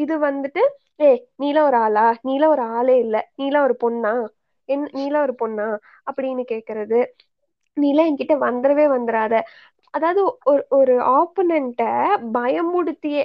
இது 0.04 0.16
வந்துட்டு 0.28 0.62
ஏய் 1.00 1.22
நீலாம் 1.40 1.68
ஒரு 1.70 1.78
ஆளா? 1.78 2.06
நீலாம் 2.28 2.54
ஒரு 2.56 2.64
ஆளே 2.78 2.96
இல்ல. 3.06 3.18
நீலாம் 3.40 3.66
ஒரு 3.68 3.76
பொண்ணா? 3.84 4.12
என் 4.70 4.86
நீலாம் 4.98 5.26
ஒரு 5.28 5.36
பொண்ணா? 5.42 5.68
அப்படின்னு 6.10 6.44
கேக்குறது. 6.52 7.00
நீலாம் 7.78 8.10
என்கிட்ட 8.10 8.36
வந்துடவே 8.46 8.86
வந்துடாத. 8.96 9.34
அதாவது 9.94 10.22
ஒரு 10.52 10.64
ஒரு 10.72 10.94
ஆப்பனண்ட்ட 11.18 11.84
பயமுடுத்தியே 12.38 13.24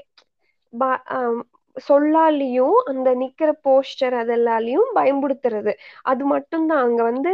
ப- 0.79 1.03
ஆம், 1.05 1.41
சொல்லாலையும் 1.77 2.77
அந்த 2.85 3.09
நிக்கிற 3.15 3.51
போஸ்டர் 3.65 4.15
அதெல்லாலையும் 4.21 4.89
பயம்படுத்துறது. 4.95 5.73
அது 6.03 6.25
மட்டும்தான். 6.25 6.83
அங்க 6.87 7.01
வந்து 7.03 7.33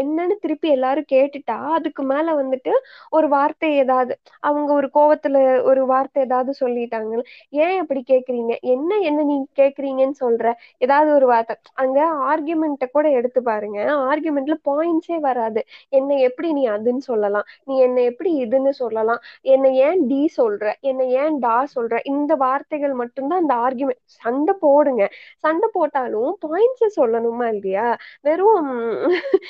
என்னன்னு 0.00 0.34
திருப்பி 0.40 0.68
எல்லாரும் 0.68 1.08
கேட்டுட்டா 1.12 1.56
அதுக்கு 1.76 2.02
மேல 2.02 2.34
வந்துட்டு 2.42 2.72
ஒரு 3.10 3.28
வார்த்தை 3.28 3.70
ஏதாவது 3.76 4.14
அவங்க 4.40 4.70
ஒரு 4.72 4.90
கோவத்துல 4.94 5.36
ஒரு 5.62 5.86
வார்த்தை 5.86 6.22
ஏதாவது 6.22 6.52
சொல்லிட்டாங்க 6.60 7.22
ஏன் 7.64 7.78
அப்படி 7.82 8.02
கேக்குறீங்க? 8.12 8.52
என்ன 8.74 8.90
என்ன 9.08 9.20
நீ 9.22 9.36
கேக்குறீங்கன்னு 9.60 10.16
சொல்ற? 10.24 10.46
ஏதாவது 10.78 11.10
ஒரு 11.14 11.26
வார்த்தை. 11.26 11.56
அங்க 11.74 11.98
ஆர்கியூமெண்ட்டை 12.30 12.88
கூட 12.92 13.06
எடுத்து 13.10 13.42
பாருங்க. 13.42 13.78
ஆர்கியூமெண்ட்ல 14.10 14.56
பாயிண்ட்ஸே 14.70 15.18
வராது. 15.20 15.60
என்னை 15.90 16.16
எப்படி 16.20 16.52
நீ 16.52 16.64
அதுன்னு 16.68 17.04
சொல்லலாம். 17.10 17.46
நீ 17.64 17.74
என்னை 17.78 18.04
எப்படி 18.04 18.32
இதுன்னு 18.44 18.72
சொல்லலாம். 18.82 19.20
என்னை 19.54 19.72
ஏன் 19.78 20.06
டி 20.06 20.20
சொல்ற? 20.38 20.72
என்ன 20.90 21.04
ஏன் 21.22 21.38
டா 21.38 21.56
சொல்ற? 21.76 21.96
இந்த 22.04 22.32
வார்த்தைகள் 22.36 22.94
மட்டும்தான் 22.94 23.42
அந்த 23.42 23.54
ஆர்குமெண்ட் 23.80 24.02
சண்டை 24.18 24.54
போடுங்க. 24.60 25.02
சண்டை 25.38 25.68
போட்டாலும் 25.72 26.30
பாயிண்ட்ஸ் 26.46 26.96
சொல்லணுமா 26.98 27.46
இல்லையா? 27.54 27.86
வெறும் 28.22 28.70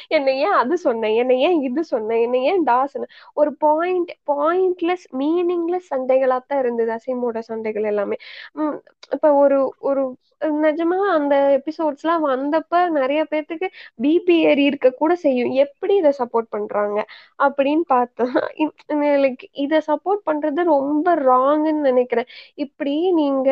என்னை 0.08 0.34
ஏன் 0.40 0.56
அது 0.58 0.78
சொன்னேன் 0.78 1.14
என்னை 1.14 1.36
ஏன் 1.40 1.58
இது 1.62 1.84
சொன்னேன் 1.84 2.20
என்னை 2.20 2.40
ஏன் 2.44 2.62
டா 2.62 2.78
ஒரு 3.34 3.50
பாயிண்ட் 3.58 4.12
பாயிண்ட்லெஸ் 4.32 5.06
மீனிங்லெஸ் 5.18 5.90
சண்டைகளா 5.92 6.38
தான் 6.46 6.58
இருந்தது 6.58 6.92
அசைமோட 6.92 7.38
சண்டைகள் 7.50 7.84
எல்லாமே. 7.84 8.16
உம் 8.54 8.76
இப்ப 9.12 9.32
ஒரு 9.34 9.58
ஒரு 9.82 10.02
நிஜமா 10.60 10.96
அந்த 11.14 11.34
எபிசோட்ஸ் 11.56 12.04
எல்லாம் 12.04 12.24
வந்தப்ப 12.28 12.80
நிறைய 12.96 13.20
பேர்த்துக்கு 13.30 13.68
பிபி 13.98 14.36
ஏறி 14.48 14.64
இருக்க 14.64 14.88
கூட 14.94 15.12
செய்யும். 15.24 15.50
எப்படி 15.64 15.94
இதை 15.96 16.12
சப்போர்ட் 16.20 16.48
பண்றாங்க 16.54 16.98
அப்படின்னு 17.38 17.84
பார்த்தா 17.92 18.26
லைக் 19.24 19.44
இதை 19.64 19.78
சப்போர்ட் 19.88 20.22
பண்றது 20.28 20.60
ரொம்ப 20.72 21.08
ராங்குன்னு 21.24 21.88
நினைக்கிறேன். 21.90 22.28
இப்படி 22.64 22.94
நீங்க 23.20 23.50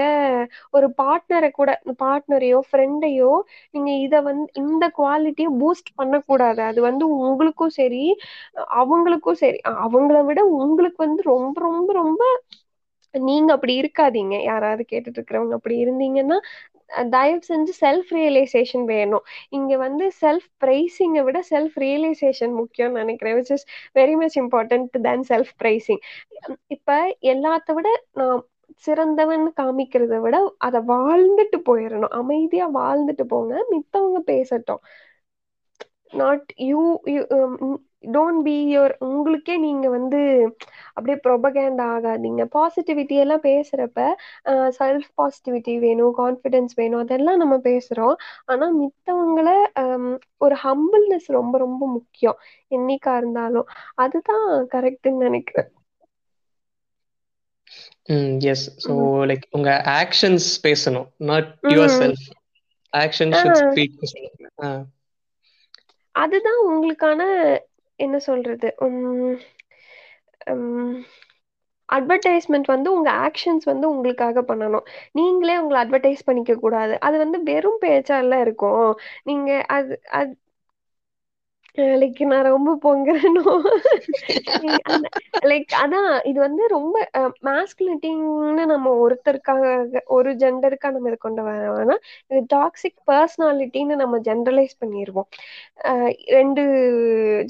ஒரு 0.75 0.89
பார்ட்னரை 1.01 1.51
கூட 1.53 1.71
பார்ட்னரையோ 2.03 2.61
ஃப்ரெண்டையோ 2.69 3.33
நீங்க 3.75 3.91
இத 4.07 4.15
வந்து 4.23 4.47
இந்த 4.63 4.85
குவாலிட்டியை 4.99 5.51
பூஸ்ட் 5.61 5.91
பண்ணக்கூடாது. 5.97 6.61
அது 6.71 6.81
வந்து 6.89 7.05
உங்களுக்கும் 7.21 7.75
சரி 7.81 8.05
அவங்களுக்கும் 8.81 9.41
சரி. 9.43 9.59
அவங்கள 9.87 10.19
விட 10.29 10.41
உங்களுக்கு 10.59 11.01
வந்து 11.07 11.23
ரொம்ப 11.33 11.57
ரொம்ப 11.69 11.91
ரொம்ப 12.03 12.23
நீங்க 13.15 13.51
அப்படி 13.57 13.75
இருக்காதீங்க. 13.81 14.35
யாராவது 14.51 14.83
கேட்டுட்டு 14.91 15.19
இருக்கிறவங்க 15.21 15.55
அப்படி 15.59 15.77
இருந்தீங்கன்னா 15.85 16.39
தயவு 17.11 17.41
செஞ்சு 17.49 17.73
செல்ஃப் 17.81 18.11
ரியலைசேஷன் 18.13 18.85
வேணும். 18.87 19.25
இங்க 19.51 19.73
வந்து 19.77 20.05
செல்ஃப் 20.21 20.49
பிரைசிங்கை 20.61 21.23
விட 21.23 21.39
செல்ஃப் 21.51 21.77
ரியலைசேஷன் 21.81 22.55
முக்கியம்னு 22.61 23.01
நினைக்கிறேன். 23.01 23.37
Which 23.39 23.53
is 23.53 23.67
very 23.97 24.15
much 24.17 24.37
important 24.39 24.97
then 25.03 25.25
self 25.31 25.53
praising 25.61 26.03
இப்ப 26.69 26.91
எல்லாத்த 27.33 27.69
விட 27.73 27.89
நான் 28.15 28.43
சிறந்தவன் 28.85 29.45
காமிக்கிறத 29.57 30.17
விட 30.21 30.37
அதை 30.67 30.81
வாழ்ந்துட்டு 30.89 31.59
போயிடணும் 31.69 32.15
அமைதியா 32.21 32.67
வாழ்ந்துட்டு 32.73 33.25
போங்க. 33.29 33.53
மித்தவங்க 33.73 34.21
பேசட்டும். 34.27 34.83
Not 36.13 36.51
you 36.63 36.81
don't 38.05 38.43
be 38.45 38.55
your 38.69 38.95
உங்களுக்கே 39.07 39.55
நீங்க 39.59 39.87
வந்து 39.91 40.21
அப்படியே 40.97 41.17
ப்ரொபகேண்ட் 41.25 41.81
ஆகாதீங்க. 41.87 42.43
பாசிட்டிவிட்டி 42.55 43.17
எல்லாம் 43.17 43.43
பேசுறப்ப 43.45 44.01
செல்ஃப் 44.79 45.09
பாசிட்டிவிட்டி 45.19 45.75
வேணும் 45.79 46.15
கான்ஃபிடென்ஸ் 46.19 46.75
வேணும் 46.77 47.03
அதெல்லாம் 47.05 47.41
நம்ம 47.43 47.57
பேசுறோம். 47.67 48.15
ஆனா 48.47 48.67
மித்தவங்கள 48.81 49.49
ஒரு 50.41 50.57
ஹம்பிள்னஸ் 50.65 51.29
ரொம்ப 51.39 51.55
ரொம்ப 51.59 51.83
முக்கியம். 51.97 52.39
என்னைக்கா 52.71 53.15
இருந்தாலும். 53.17 53.69
அதுதான் 53.99 54.45
கரெக்ட்னு 54.75 55.25
நினைக்கிறேன். 55.27 55.71
எஸ் 58.47 58.65
ஸோ 58.85 58.95
லைக் 59.31 59.45
உங்க 59.51 59.71
ஆக்ஷன்ஸ் 59.97 60.49
பேசணும். 60.65 61.09
நாட் 61.29 61.51
யுவர் 61.71 61.95
செல்ஃப் 61.97 62.27
ஆக்ஷன் 62.93 63.33
அதுதான் 66.15 66.61
உங்களுக்கான 66.67 67.23
என்ன 68.01 68.17
சொல்றது? 68.21 68.69
உம் 68.79 69.37
உம் 70.47 70.97
அட்வர்டைஸ்மெண்ட் 71.89 72.67
வந்து 72.67 72.93
உங்க 72.93 73.11
ஆக்ஷன்ஸ் 73.27 73.65
வந்து 73.65 73.87
உங்களுக்காக 73.91 74.43
பண்ணணும். 74.43 74.87
நீங்களே 75.13 75.59
உங்களை 75.59 75.79
அட்வர்டைஸ் 75.85 76.27
பண்ணிக்க 76.27 76.55
கூடாது. 76.55 77.01
அது 77.01 77.17
வந்து 77.19 77.43
வெறும் 77.43 77.79
பேச்சால 77.83 78.41
இருக்கும். 78.41 78.89
நீங்க 79.25 79.51
அது 79.69 79.95
அது 80.13 80.33
லைக் 81.77 82.21
நான் 82.25 82.47
ரொம்ப 82.47 82.71
பொங்குறேனோ? 82.85 83.43
லைக் 85.43 85.73
அதான் 85.83 86.27
இது 86.27 86.39
வந்து 86.41 86.67
ரொம்ப 86.67 86.97
மாஸ்குலிட்டின்னு 87.45 88.65
நம்ம 88.67 88.93
ஒருத்தருக்காக 89.03 89.65
ஒரு 90.09 90.33
ஜெண்டருக்காக 90.35 90.93
நம்ம 90.93 91.09
இதை 91.09 91.19
கொண்டு 91.19 91.43
வர 91.43 91.65
வேணாம் 91.77 92.03
இது 92.31 92.41
டாக்ஸிக் 92.55 92.99
பர்சனாலிட்டின்னு 93.11 93.97
நம்ம 93.97 94.19
ஜென்ரலைஸ் 94.21 94.77
பண்ணிடுவோம் 94.85 95.29
ரெண்டு 96.31 96.65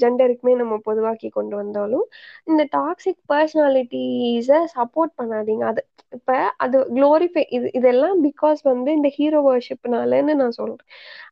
ஜெண்டருக்குமே 0.03 0.55
நம்ம 0.55 0.77
பொதுவாக்கி 0.83 1.29
கொண்டு 1.29 1.55
வந்தாலும் 1.55 2.05
இந்த 2.45 2.63
டாக்ஸிக் 2.77 3.21
பர்சனாலிட்டிஸை 3.33 4.59
சப்போர்ட் 4.77 5.13
பண்ணாதீங்க. 5.21 5.63
அது 5.63 5.81
இப்ப 6.13 6.33
அது 6.57 6.77
க்ளோரிஃபை 6.95 7.43
இது 7.49 7.67
இதெல்லாம் 7.73 8.23
பிகாஸ் 8.23 8.59
வந்து 8.63 8.91
இந்த 8.91 9.09
ஹீரோ 9.09 9.39
வர்ஷிப்னாலன்னு 9.47 10.35
நான் 10.35 10.51
சொல்றேன். 10.51 10.83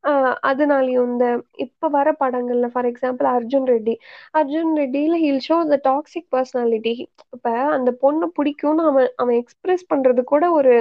ஆஹ் 0.04 0.36
அதனாலயும் 0.48 1.08
இந்த 1.12 1.26
இப்ப 1.66 1.88
வர 1.90 2.16
படங்கள்ல 2.20 2.68
for 2.68 2.85
example 2.92 3.28
Arjun 3.34 3.68
Reddy 3.74 3.96
Arjun 4.40 4.74
ரெட்டியில 4.82 5.18
he'll 5.26 5.44
show 5.50 5.58
the 5.74 5.80
toxic 5.90 6.30
personality 6.36 6.96
இப்ப 7.36 7.54
அந்த 7.78 7.92
பொண்ணை 8.04 8.30
பிடிக்கும்னு 8.40 8.86
அவன் 8.92 9.12
அவன் 9.16 9.38
எக்ஸ்பிரஸ் 9.42 9.86
பண்றது 9.94 10.24
கூட 10.34 10.46
ஒரு 10.52 10.76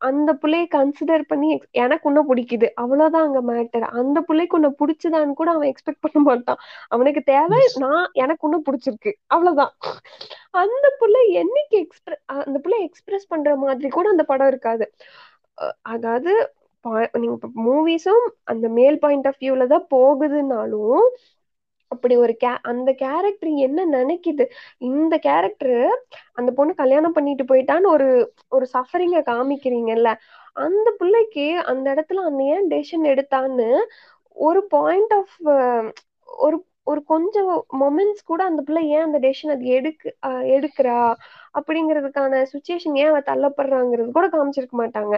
அந்த 0.00 0.30
புள்ளைய 0.42 0.64
கன்சிடர் 0.74 1.24
பண்ணி 1.28 1.48
எனக்கு 1.82 2.08
உன்ன 2.08 2.20
பிடிக்குது. 2.28 2.68
அவ்வளவுதான் 2.82 3.26
அங்க 3.28 3.40
மேட்டர் 3.50 3.84
அந்த 4.00 4.18
புள்ளைக்கு 4.28 4.56
உன்னை 4.58 4.70
பிடிச்சதான்னு 4.80 5.34
கூட 5.40 5.50
அவன் 5.56 5.70
எக்ஸ்பெக்ட் 5.72 6.04
பண்ண 6.06 6.20
மாட்டான். 6.28 6.60
அவனுக்கு 6.88 7.22
தேவை 7.32 7.60
நான் 7.84 8.04
எனக்கு 8.22 8.46
உன்ன 8.48 8.60
பிடிச்சிருக்கு. 8.68 9.12
அவ்வளவுதான். 9.26 9.72
அந்த 10.62 10.86
புள்ள 11.00 11.16
என்னைக்கு 11.42 11.76
எக்ஸ்பிரஸ் 11.84 12.22
அந்த 12.46 12.56
புள்ள 12.64 12.78
எக்ஸ்பிரஸ் 12.88 13.30
பண்ற 13.32 13.56
மாதிரி 13.56 13.90
கூட 13.98 14.08
அந்த 14.08 14.24
படம் 14.24 14.50
இருக்காது. 14.52 14.86
அதாவது 15.94 16.32
பா- 16.84 17.18
நீங்க 17.18 17.36
மூவிஸும் 17.64 18.24
அந்த 18.44 18.66
மேல் 18.70 18.98
பாயிண்ட் 18.98 19.26
ஆஃப் 19.26 19.40
வியூல 19.40 19.66
தான் 19.66 19.86
போகுதுன்னாலும் 19.90 21.04
அப்படி 21.90 22.14
ஒரு 22.16 22.36
கே 22.36 22.50
அந்த 22.70 22.90
கேரக்டர் 22.94 23.50
என்ன 23.60 23.84
நினைக்குது? 23.94 24.44
இந்த 24.88 25.14
கேரக்டர் 25.18 25.78
அந்த 26.34 26.50
பொண்ணு 26.52 26.74
கல்யாணம் 26.74 27.12
பண்ணிட்டு 27.12 27.44
போயிட்டான்னு 27.44 27.88
ஒரு 27.88 28.08
ஒரு 28.48 28.66
சஃபரிங்க 28.72 29.20
காமிக்கிறீங்கல்ல 29.26 30.10
அந்த 30.56 30.88
பிள்ளைக்கு 30.98 31.46
அந்த 31.64 31.86
இடத்துல 31.94 32.24
அந்த 32.24 32.42
ஏன் 32.50 32.70
டெசிஷன் 32.70 33.06
எடுத்தான்னு 33.12 33.68
ஒரு 34.36 34.62
பாயிண்ட் 34.68 35.14
ஆஃப் 35.14 35.36
ஒரு 36.38 36.56
ஒரு 36.84 37.04
கொஞ்சம் 37.04 37.50
மொமெண்ட்ஸ் 37.80 38.24
கூட 38.24 38.44
அந்த 38.44 38.62
பிள்ளை 38.62 38.88
ஏன் 38.88 39.02
அந்த 39.02 39.18
டெசிஷன் 39.18 39.50
அது 39.50 39.64
எடுக்கு 39.72 40.08
எடுக்கிறா? 40.50 40.96
அப்படிங்கிறதுக்கான 41.54 42.42
சுச்சுவேஷன் 42.52 42.96
ஏன் 43.02 43.10
அவ 43.12 43.20
தள்ளப்படுறாங்கிறது 43.30 44.10
கூட 44.18 44.26
காமிச்சிருக்க 44.34 44.76
மாட்டாங்க. 44.82 45.14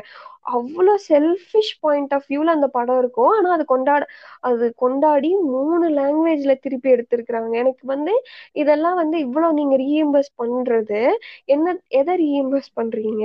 அவ்வளோ 0.57 0.95
செல்ஃபிஷ் 1.09 1.73
பாயிண்ட் 1.85 2.13
ஆஃப் 2.17 2.27
வியூல 2.31 2.55
அந்த 2.57 2.69
படம் 2.77 3.01
இருக்கும். 3.03 3.33
ஆனா 3.37 3.49
அது 3.57 3.65
கொண்டாட 3.73 4.05
அது 4.51 4.67
கொண்டாடி 4.83 5.31
மூணு 5.53 5.87
லாங்குவேஜ்ல 5.99 6.55
திருப்பி 6.65 6.89
எடுத்திருக்கிறாங்க. 6.95 7.53
எனக்கு 7.63 7.85
வந்து 7.95 8.15
இதெல்லாம் 8.63 8.99
வந்து 9.03 9.17
இவ்வளவு 9.27 9.59
நீங்க 9.61 9.77
ரீஎம்பர்ஸ் 9.85 10.33
பண்றது 10.43 11.01
என்ன 11.55 11.67
எதை 12.01 12.15
ரீஎம்பர்ஸ் 12.25 12.71
பண்றீங்க? 12.81 13.25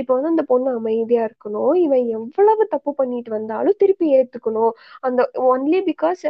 இப்போ 0.00 0.12
வந்து 0.16 0.32
அந்த 0.34 0.44
பொண்ணு 0.52 0.70
அமைதியா 0.80 1.22
இருக்கணும். 1.28 1.74
இவன் 1.84 2.04
எவ்வளவு 2.18 2.64
தப்பு 2.74 2.92
பண்ணிட்டு 3.00 3.30
வந்தாலும் 3.36 3.78
திருப்பி 3.82 4.06
ஏத்துக்கணும். 4.18 4.72
அந்த 5.08 5.20
ஒன்லி 5.52 5.80
பிகாஸ் 5.90 6.24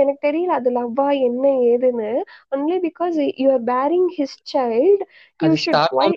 எனக்கு 0.00 0.20
தெரியல 0.28 0.56
அது 0.60 0.70
லவ்வா 0.78 1.08
என்ன 1.28 1.44
ஏதுன்னு. 1.72 2.10
Only 2.54 2.78
because 2.88 3.18
you 3.42 3.48
are 3.56 3.64
bearing 3.72 4.08
his 4.18 4.38
child 4.54 5.02
அது 5.40 5.56
ஸ்டாக்ஹோம் 5.62 6.14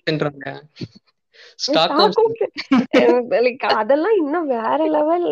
அதெல்லாம் 3.79 4.15
இன்னும் 4.19 4.47
வேற 4.53 4.77
லெவல் 4.93 5.25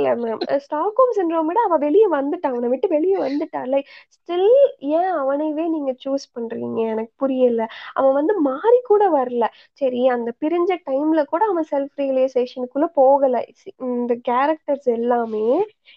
ஸ்டாக்ஹோம் 0.64 1.14
சிண்ட்ரோம் 1.18 1.48
விட 1.50 1.60
அவ 1.64 1.78
வெளியே 1.84 2.08
வந்துட்டா 2.14 2.48
அவனை 2.52 2.70
விட்டு 2.74 2.88
வெளியே 2.90 3.18
வந்துட்டா. 3.20 3.62
லைக் 3.74 3.88
ஸ்டில் 4.16 4.48
ஏன் 4.92 5.12
அவனைவே 5.18 5.66
நீங்க 5.68 5.92
சூஸ் 6.04 6.26
பண்றீங்க? 6.36 6.80
எனக்கு 6.92 7.14
புரியல. 7.18 7.62
அவன் 7.94 8.18
வந்து 8.20 8.36
மாறி 8.48 8.80
கூட 8.84 9.04
வரல. 9.12 9.46
சரி 9.82 10.02
அந்த 10.16 10.30
பிரிஞ்ச 10.42 10.72
டைம்ல 10.88 11.24
கூட 11.26 11.44
அவன் 11.48 11.70
செல்ஃப் 11.72 11.98
ரியலைசேஷனுக்குள்ள 11.98 12.90
போகல 12.96 13.44
இந்த 13.90 14.14
கேரக்டர்ஸ் 14.30 14.90
எல்லாமே 14.98 15.46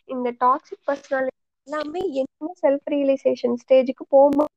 இந்த 0.09 0.28
டாக்ஸிக் 0.40 0.87
பர்சனாலிட்டி 0.87 1.37
எல்லாமே 1.66 2.02
என்ன 2.23 2.54
செல்ஃப் 2.62 2.88
ரியலைசேஷன் 2.88 3.61
ஸ்டேஜுக்கு 3.62 4.06
போகும்போது 4.11 4.52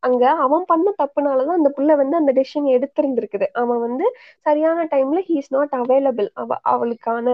அங்க 0.00 0.22
அவன் 0.44 0.64
பண்ண 0.66 0.88
தப்புனாலதான் 0.98 1.58
அந்த 1.58 1.70
புள்ள 1.76 1.96
வந்து 1.96 2.16
அந்த 2.16 2.32
டெசிஷன் 2.32 2.68
எடுத்திருந்திருக்குது. 2.76 3.46
அவன் 3.54 3.80
வந்து 3.80 4.06
சரியான 4.46 4.86
டைம்ல 4.92 5.20
ஹீ 5.28 5.36
இஸ் 5.40 5.52
நாட் 5.52 5.74
அவைலபிள் 5.80 6.28
அவ 6.34 6.58
அவளுக்கான 6.72 7.26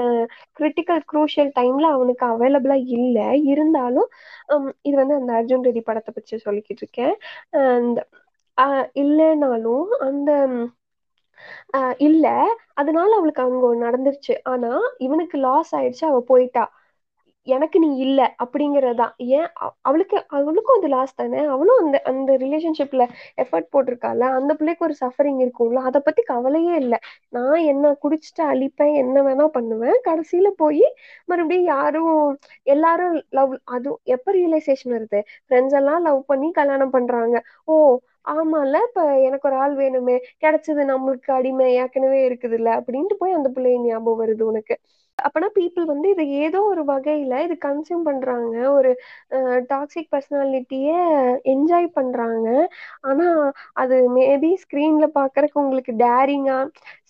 கிரிட்டிக்கல் 0.60 1.02
குரூஷியல் 1.12 1.52
டைம்ல 1.58 1.86
அவனுக்கு 1.96 2.26
அவைலபிளா 2.26 2.78
இல்ல. 2.96 3.18
இருந்தாலும் 3.52 4.08
um, 4.48 4.66
இது 4.84 4.96
வந்து 4.96 5.18
அந்த 5.20 5.32
அர்ஜுன் 5.38 5.66
ரெடி 5.68 5.82
படத்தை 5.82 6.12
பற்றி 6.14 6.36
சொல்லிக்கிட்டு 6.46 6.84
இருக்கேன். 6.84 7.14
அந்த 7.76 8.00
இல்லைனாலும் 8.96 9.74
அந்த 10.08 10.30
இல்ல. 12.00 12.26
அதனால 12.80 13.10
அவளுக்கு 13.18 13.42
அங்க 13.42 13.68
நடந்துருச்சு. 13.84 14.34
ஆனா 14.52 14.70
இவனுக்கு 15.06 15.36
லாஸ் 15.40 15.72
ஆயிடுச்சு. 15.76 16.04
அவ 16.10 16.20
போயிட்டா. 16.30 16.64
எனக்கு 17.46 17.78
நீ 17.78 17.88
இல்ல 17.98 18.20
அப்படிங்கறதுதான் 18.42 19.12
ஏன்? 19.32 19.48
அவளுக்கு 19.80 20.16
அவளுக்கும் 20.30 20.78
அது 20.78 20.88
லாஸ் 20.88 21.14
தானே? 21.14 21.40
அவளும் 21.46 21.78
அந்த 21.78 21.96
அந்த 22.04 22.32
ரிலேஷன்ஷிப்ல 22.36 23.04
எஃபர்ட் 23.36 23.68
போட்டிருக்கால 23.72 24.20
அந்த 24.36 24.52
பிள்ளைக்கு 24.54 24.84
ஒரு 24.84 24.94
சஃபரிங் 25.00 25.40
இருக்கும்ல? 25.42 25.82
அதை 25.82 26.00
பத்தி 26.00 26.22
கவலையே 26.24 26.74
இல்லை. 26.76 26.98
நான் 27.30 27.60
என்ன 27.66 27.94
குடிச்சிட்டு 28.02 28.44
அழிப்பேன் 28.46 28.94
என்ன 28.96 29.22
வேணா 29.22 29.46
பண்ணுவேன். 29.48 29.98
கடைசியில 30.04 30.50
போய் 30.56 30.84
மறுபடியும் 31.24 31.68
யாரும் 31.68 32.12
எல்லாரும் 32.68 33.14
லவ் 33.30 33.54
அது 33.70 33.88
எப்ப 34.10 34.32
ரியலைசேஷன் 34.32 34.94
வருது? 34.96 35.20
ஃப்ரெண்ட்ஸ் 35.46 35.76
எல்லாம் 35.76 36.02
லவ் 36.02 36.20
பண்ணி 36.26 36.50
கல்யாணம் 36.52 36.90
பண்றாங்க. 36.90 37.36
ஓ 37.66 37.74
ஆமால 38.30 38.76
இப்ப 38.86 39.00
எனக்கு 39.20 39.48
ஒரு 39.48 39.56
ஆள் 39.58 39.74
வேணுமே. 39.76 40.14
கிடைச்சது 40.40 40.82
நம்மளுக்கு 40.92 41.30
அடிமை 41.32 41.66
ஏற்கனவே 41.74 42.20
இருக்குது 42.28 42.52
இல்ல 42.52 42.70
அப்படின்ட்டு 42.78 43.18
போய் 43.18 43.32
அந்த 43.32 43.48
பிள்ளை 43.50 43.78
ஞாபகம் 43.80 44.22
வருது 44.22 44.42
உனக்கு. 44.42 44.76
அப்பனா 45.18 45.46
பீப்புள் 45.56 45.84
வந்து 45.84 46.08
இது 46.10 46.24
ஏதோ 46.40 46.58
ஒரு 46.70 46.82
வகையில 46.84 47.34
இது 47.44 47.54
கன்சியூம் 47.64 48.02
பண்றாங்க. 48.02 48.56
ஒரு 48.70 48.90
டாக்ஸிக் 49.70 50.10
பர்சனாலிட்டிய 50.12 50.88
என்ஜாய் 51.52 51.86
பண்றாங்க. 51.96 52.48
ஆனா 53.02 53.28
அது 53.74 53.96
மேபி 54.16 54.50
ஸ்கிரீன்ல 54.64 55.06
பாக்குறதுக்கு 55.16 55.62
உங்களுக்கு 55.64 55.94
டேரிங்கா 56.04 56.58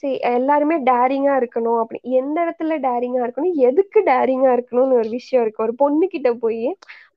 சரி 0.00 0.12
எல்லாருமே 0.32 0.76
டேரிங்கா 0.90 1.34
இருக்கணும். 1.40 1.80
அப்படி 1.82 2.00
எந்த 2.20 2.36
இடத்துல 2.46 2.78
டேரிங்கா 2.86 3.20
இருக்கணும்? 3.26 3.56
எதுக்கு 3.68 4.00
டேரிங்கா 4.10 4.50
இருக்கணும்னு 4.56 4.98
ஒரு 5.00 5.08
விஷயம் 5.16 5.42
இருக்கு. 5.44 5.64
ஒரு 5.66 5.74
பொண்ணு 5.76 6.06
கிட்ட 6.08 6.30
போய் 6.36 6.62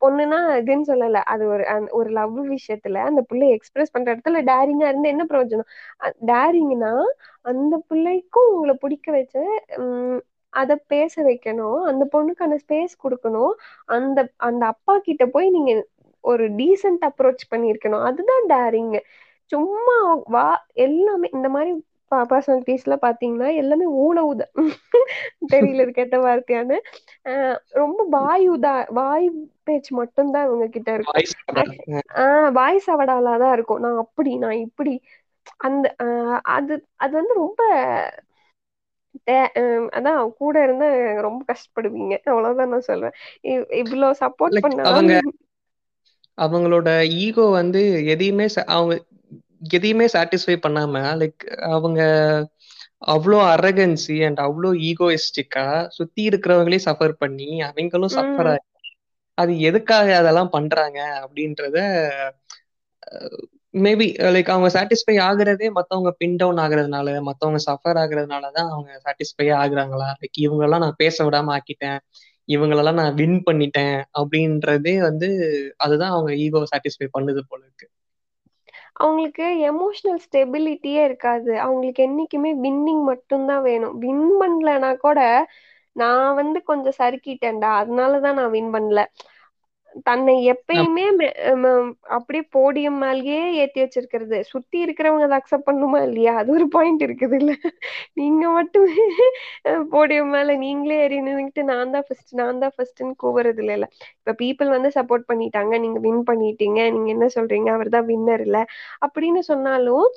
பொண்ணுனா 0.01 0.39
இதுன்னு 0.59 0.85
சொல்லல. 0.91 1.21
அது 1.33 1.43
ஒரு 1.47 1.63
ஒரு 1.99 2.09
லவ் 2.11 2.37
விஷயத்துல 2.53 3.01
அந்த 3.09 3.21
பிள்ளை 3.29 3.47
எக்ஸ்பிரஸ் 3.51 3.93
பண்ற 3.95 4.07
இடத்துல 4.15 4.41
டேரிங்கா 4.51 4.87
இருந்து 4.91 5.13
என்ன 5.13 5.25
பிரயோஜனம்? 5.31 5.69
டேரிங்னா 6.31 6.93
அந்த 7.45 7.75
பிள்ளைக்கும் 7.89 8.49
உங்களை 8.53 8.75
பிடிக்க 8.83 9.07
வச்ச 9.11 9.35
உம் 9.79 10.19
அத 10.53 10.75
பேச 10.87 11.13
வைக்கணும். 11.23 11.79
அந்த 11.83 12.03
பொண்ணுக்கான 12.11 12.57
ஸ்பேஸ் 12.63 12.93
கொடுக்கணும். 13.03 13.53
அந்த 13.89 14.19
அந்த 14.41 14.65
அப்பா 14.65 14.97
கிட்ட 14.99 15.25
போய் 15.27 15.49
நீங்க 15.49 15.73
ஒரு 16.23 16.45
டீசன்ட் 16.51 17.03
அப்ரோச் 17.09 17.43
பண்ணிருக்கணும் 17.51 18.03
அதுதான் 18.03 18.45
டேரிங் 18.49 18.95
சும்மா 19.51 19.97
வா 20.27 20.47
எல்லாமே 20.79 21.29
இந்த 21.33 21.49
மாதிரி 21.49 21.71
பர்சனாலிட்டிஸ்ல 22.11 22.95
பாத்தீங்கன்னா 23.01 23.55
எல்லாமே 23.55 23.85
ஊழ 23.97 24.17
ஊத 24.23 24.43
தெரியல 25.51 25.81
இது 25.81 25.91
கெட்ட 25.91 26.17
வார்த்தையானு 26.19 26.77
அஹ் 27.25 27.57
ரொம்ப 27.73 28.03
வாய் 28.09 28.49
உதா 28.49 28.73
வாய் 28.91 29.27
பேச்சு 29.63 29.95
மட்டும்தான் 29.95 30.45
இவங்க 30.45 30.67
கிட்ட 30.67 30.89
இருக்கும். 30.93 31.19
ஆஹ் 32.15 32.51
வாய் 32.51 32.83
சவடாலாதான் 32.87 33.53
இருக்கும். 33.53 33.79
நான் 33.79 33.97
அப்படி 33.97 34.37
நான் 34.37 34.57
இப்படி. 34.59 34.93
அந்த 35.59 35.85
அது 36.49 36.73
அது 36.97 37.13
வந்து 37.13 37.33
ரொம்ப 37.35 37.61
அதான் 39.97 40.19
கூட 40.37 40.55
இருந்தா 40.63 40.87
ரொம்ப 41.21 41.41
கஷ்டப்படுவீங்க. 41.49 42.13
அவ்வளவுதான் 42.25 42.71
நான் 42.71 42.87
சொல்றேன் 42.87 43.15
இவ்வளவு 43.81 44.19
சப்போர்ட் 44.21 44.57
பண்ண 44.59 44.87
அவங்க 44.91 45.13
அவங்களோட 46.37 46.89
ஈகோ 47.23 47.45
வந்து 47.51 47.81
எதையுமே 48.05 48.45
அவங்க 48.73 48.93
எதையுமே 49.69 50.05
சாட்டிஸ்ஃபை 50.13 50.55
பண்ணாம 50.65 51.01
லைக் 51.21 51.43
அவங்க 51.69 52.01
அவ்வளோ 53.07 53.39
அரகன்சி 53.53 54.15
அண்ட் 54.25 54.39
அவ்வளோ 54.39 54.69
ஈகோயிஸ்டிக்கா 54.89 55.65
சுத்தி 55.89 56.21
இருக்கிறவங்களே 56.29 56.79
சஃபர் 56.85 57.15
பண்ணி 57.17 57.49
அவங்களும் 57.67 58.15
சஃபர் 58.15 58.49
ஆகி 58.49 58.65
அது 59.37 59.53
எதுக்காக 59.61 60.07
அதெல்லாம் 60.17 60.53
பண்றாங்க 60.55 60.99
அப்படின்றத 61.23 61.77
மேபி 63.73 64.05
லைக் 64.35 64.47
uh, 64.47 64.51
அவங்க 64.51 64.69
சாட்டிஸ்ஃபை 64.75 65.15
ஆகுறதே 65.19 65.67
மத்தவங்க 65.71 66.11
பின் 66.11 66.35
டவுன் 66.35 66.57
ஆகுறதுனால 66.57 67.09
மத்தவங்க 67.21 67.59
சஃபர் 67.65 67.99
ஆகுறதுனாலதான் 68.03 68.69
அவங்க 68.69 68.91
சாட்டிஸ்ஃபை 69.05 69.47
ஆகுறாங்களா? 69.59 70.07
லைக் 70.21 70.39
இவங்களெல்லாம் 70.39 70.83
நான் 70.85 70.97
பேச 70.97 71.17
விடாம 71.25 71.53
ஆக்கிட்டேன். 71.57 71.99
இவங்களெல்லாம் 72.47 72.99
நான் 73.01 73.13
வின் 73.13 73.37
பண்ணிட்டேன் 73.45 73.97
அப்படின்றதே 74.19 74.95
வந்து 74.99 75.29
அதுதான் 75.77 76.09
அவங்க 76.09 76.31
ஈகோ 76.35 76.63
சாட்டிஸ்ஃபை 76.71 77.09
பண்ணுது 77.17 77.43
போல 77.49 77.61
இருக்கு. 77.63 77.87
அவங்களுக்கு 78.93 79.45
எமோஷனல் 79.71 80.21
ஸ்டெபிலிட்டியே 80.25 81.03
இருக்காது. 81.03 81.51
அவங்களுக்கு 81.59 82.01
என்னைக்குமே 82.09 82.53
வின்னிங் 82.65 83.03
மட்டும்தான் 83.03 83.61
வேணும். 83.61 83.97
வின் 83.97 84.27
பண்ணலனா 84.41 84.91
கூட 84.97 85.19
நான் 85.95 86.35
வந்து 86.35 86.59
கொஞ்சம் 86.63 86.97
சறுக்கிட்டேன்டா. 86.99 87.69
அதனாலதான் 87.81 88.39
நான் 88.41 88.51
வின் 88.51 88.73
பண்ணல. 88.73 89.01
தன்னை 90.07 90.33
எப்பயுமே 90.51 91.05
அப்படியே 92.15 92.43
போடியம் 92.55 92.99
மேலேயே 93.03 93.39
ஏத்தி 93.61 93.79
வச்சிருக்கிறது. 93.83 94.37
சுத்தி 94.51 94.77
இருக்கிறவங்க 94.85 95.25
அதை 95.27 95.37
அக்செப்ட் 95.39 95.67
பண்ணுமா 95.69 95.99
இல்லையா? 96.07 96.33
அது 96.41 96.49
ஒரு 96.57 96.65
பாயிண்ட் 96.75 97.03
இருக்குது 97.07 97.37
இல்ல 97.41 97.53
நீங்க 98.19 98.43
மட்டுமே 98.57 99.05
போடியம் 99.93 100.31
மேல 100.35 100.55
நீங்களே 100.63 100.97
ஏறி 101.03 101.17
நின்றுட்டு 101.27 101.63
நான் 101.71 101.93
தான் 101.95 102.05
ஃபர்ஸ்ட் 102.07 102.33
நான் 102.39 102.61
தான் 102.63 102.73
ஃபர்ஸ்ட்னு 102.75 103.13
கூவுறது 103.23 103.61
இல்ல 103.65 103.87
இப்ப 104.19 104.35
பீப்புள் 104.41 104.69
வந்து 104.75 104.91
சப்போர்ட் 104.97 105.25
பண்ணிட்டாங்க 105.29 105.47
நீங்க 105.83 105.99
வின் 106.05 106.23
பண்ணிட்டீங்க 106.29 106.57
நீங்க 106.95 107.09
என்ன 107.15 107.27
சொல்றீங்க? 107.37 107.69
அவர் 107.77 107.93
தான் 107.95 108.07
வின்னர் 108.11 108.43
இல்ல. 108.47 108.59
அப்படின்னு 109.05 109.41
சொன்னாலும் 109.51 110.07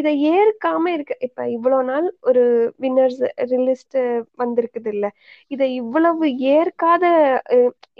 இதை 0.00 0.12
ஏற்காம 0.34 0.84
இருக்கு 0.96 1.16
இப்ப 1.28 1.48
இவ்வளவு 1.56 1.88
நாள் 1.90 2.08
ஒரு 2.28 2.44
வின்னர்ஸ் 2.84 3.20
ரிலிஸ்ட் 3.52 3.98
வந்திருக்குது 4.42 4.90
இல்ல. 4.94 5.06
இதை 5.50 5.68
இவ்வளவு 5.80 6.24
ஏற்காத 6.54 7.04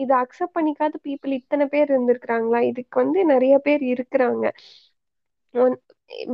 இதை 0.02 0.14
அக்செப்ட் 0.22 0.56
பண்ணிக்காத 0.56 0.94
பீப்புள் 1.02 1.20
இத்தனை 1.38 1.66
பேர் 1.66 1.88
இருந்திருக்கிறாங்களா? 1.88 2.60
இதுக்கு 2.70 2.96
வந்து 3.00 3.20
நிறைய 3.24 3.54
பேர் 3.60 3.82
இருக்கிறாங்க. 3.92 4.44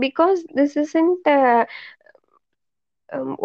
பிகாஸ் 0.01 0.41
திஸ் 0.57 0.77
இசன்ட் 0.83 1.29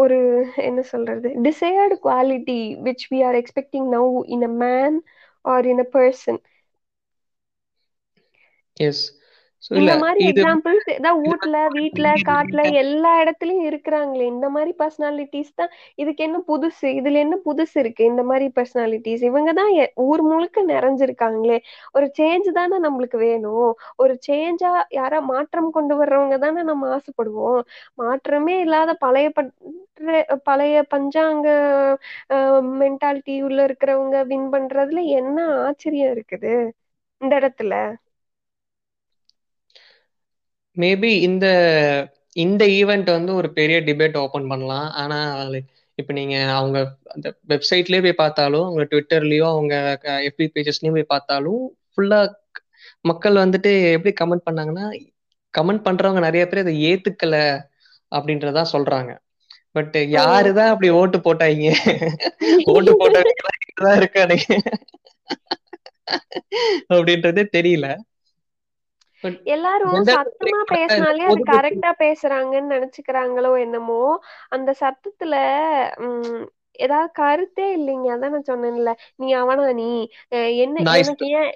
ஒரு 0.01 0.17
என்ன 0.63 0.81
சொல்றது? 0.89 1.27
Desired 1.45 1.95
quality 2.03 2.57
which 2.83 3.05
we 3.11 3.19
are 3.25 3.37
expecting 3.41 3.87
now 3.93 4.07
in 4.35 4.43
a 4.43 4.53
man 4.59 4.97
or 5.45 5.67
in 5.67 5.79
a 5.79 5.89
person 5.93 6.41
yes 8.77 9.03
இந்த 9.71 9.93
மாதிரி 9.99 10.21
எக்ஸாம்பிள்ஸ் 10.29 10.87
ஏதாவது 10.93 11.21
வீட்ல 11.25 11.57
வீட்ல 11.75 12.07
காட்டுல 12.23 12.61
எல்லா 12.81 13.11
இடத்துலயும் 13.21 13.67
இருக்கிறாங்களே 13.69 14.25
இந்த 14.33 14.47
மாதிரி 14.49 14.71
பர்சனாலிட்டிஸ் 14.79 15.51
தான் 15.53 15.71
இதுக்கு 15.97 16.21
என்ன 16.23 16.39
புதுசு 16.49 16.89
இதுல 16.99 17.21
என்ன 17.23 17.37
புதுசு 17.45 17.75
இருக்கு 17.83 18.03
இந்த 18.11 18.23
மாதிரி 18.29 18.47
பர்சனாலிட்டிஸ் 18.57 19.23
இவங்க 19.29 19.53
தான் 19.53 19.71
ஊர் 20.05 20.23
முழுக்க 20.29 20.65
நிறைஞ்சிருக்காங்களே 20.71 21.57
ஒரு 21.95 22.07
சேஞ்ச் 22.19 22.49
தானே 22.53 22.79
நம்மளுக்கு 22.85 23.19
வேணும் 23.23 23.69
ஒரு 23.99 24.13
சேஞ்சா 24.27 24.69
யாரா 24.93 25.19
மாற்றம் 25.29 25.69
கொண்டு 25.71 25.95
வர்றவங்க 25.99 26.37
தானே 26.39 26.63
நம்ம 26.69 26.89
ஆசைப்படுவோம் 26.95 27.61
மாற்றமே 27.99 28.55
இல்லாத 28.65 28.93
பழைய 29.03 29.27
பழைய 30.47 30.77
பஞ்சாங்க 30.93 31.47
மென்டாலிட்டி 32.81 33.35
உள்ள 33.47 33.59
இருக்கிறவங்க 33.67 34.17
வின் 34.31 34.49
பண்றதுல 34.53 35.01
என்ன 35.19 35.37
ஆச்சரியம் 35.65 36.13
இருக்குது 36.15 36.53
இந்த 37.21 37.33
இடத்துல? 37.41 37.75
மேபி 40.77 41.11
இந்த 41.29 41.45
இந்த 42.35 42.63
ஈவெண்ட் 42.77 43.09
வந்து 43.11 43.31
ஒரு 43.35 43.49
பெரிய 43.53 43.77
டிபேட் 43.81 44.15
ஓபன் 44.17 44.47
பண்ணலாம். 44.47 44.87
ஆனா 44.91 45.17
இப்ப 45.95 46.13
நீங்க 46.13 46.35
அவங்க 46.51 46.77
அந்த 47.05 47.27
வெப்சைட்லயே 47.49 48.01
போய் 48.01 48.21
பார்த்தாலும் 48.21 48.65
அவங்க 48.65 48.83
ட்விட்டர்லயோ 48.91 49.47
அவங்க 49.55 49.73
எஃபி 50.29 50.45
பேஜஸ்லயும் 50.55 50.95
போய் 50.97 51.11
பார்த்தாலும் 51.15 51.61
ஃபுல்லா 51.91 52.19
மக்கள் 53.01 53.35
வந்துட்டு 53.35 53.71
எப்படி 53.95 54.13
கமெண்ட் 54.21 54.47
பண்ணாங்கன்னா 54.49 54.85
கமெண்ட் 55.53 55.85
பண்றவங்க 55.87 56.19
நிறைய 56.19 56.43
பேர் 56.47 56.63
அதை 56.63 56.73
ஏத்துக்கல 56.91 57.37
அப்படின்றதா 58.11 58.63
சொல்றாங்க. 58.71 59.11
பட் 59.75 59.95
யாருதான் 60.17 60.71
அப்படி 60.71 60.89
ஓட்டு 60.99 61.17
போட்டாங்க? 61.17 61.69
ஓட்டு 62.73 62.91
போட்டவங்க 62.99 63.93
இருக்கானே 64.01 64.37
அப்படின்றதே 66.93 67.43
தெரியல. 67.57 67.87
எல்லாரும் 69.53 70.01
சத்தமா 70.09 70.59
பேசினாலே 70.71 71.23
அது 71.27 71.41
கரெக்டா 71.49 71.91
பேசுறாங்கன்னு 71.99 72.73
நெனச்சுக்கிறாங்களோ 72.73 73.51
என்னமோ 73.63 74.01
அந்த 74.51 74.71
சத்தத்துல 74.81 75.35
ம் 76.05 76.43
ஏதாவது 76.79 77.09
கருத்தே 77.19 77.65
இல்லைங்க. 77.75 78.07
அதான் 78.13 78.33
நான் 78.35 78.49
சொன்னேன்ல. 78.49 78.91
நீ 79.19 79.27
அவனா 79.41 79.65
நீ? 79.75 79.89
என்ன 80.63 80.77
எனக்கு 80.93 81.25
ஏன் 81.33 81.51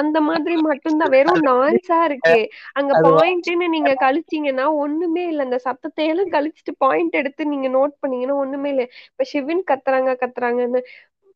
அந்த 0.00 0.18
மாதிரி 0.28 0.54
மட்டும்தான். 0.66 1.12
வெறும் 1.14 1.42
நாய்ஸா 1.48 1.98
இருக்கு. 2.08 2.38
அங்க 2.78 2.92
பாயிண்ட்னு 3.04 3.66
நீங்க 3.74 3.92
கழிச்சீங்கன்னா 4.02 4.66
ஒண்ணுமே 4.78 5.24
இல்ல. 5.30 5.42
அந்த 5.42 5.58
சத்தத்தை 5.66 6.06
எல்லாம் 6.08 6.32
கழிச்சிட்டு 6.34 6.74
பாயிண்ட் 6.78 7.18
எடுத்து 7.20 7.44
நீங்க 7.52 7.68
நோட் 7.70 7.94
பண்ணீங்கன்னா 8.00 8.36
ஒண்ணுமே 8.36 8.70
இல்ல. 8.70 8.84
இப்ப 9.10 9.26
சிவின் 9.32 9.62
கத்துறாங்க 9.70 10.12
கத்துறாங்கன்னு 10.22 10.82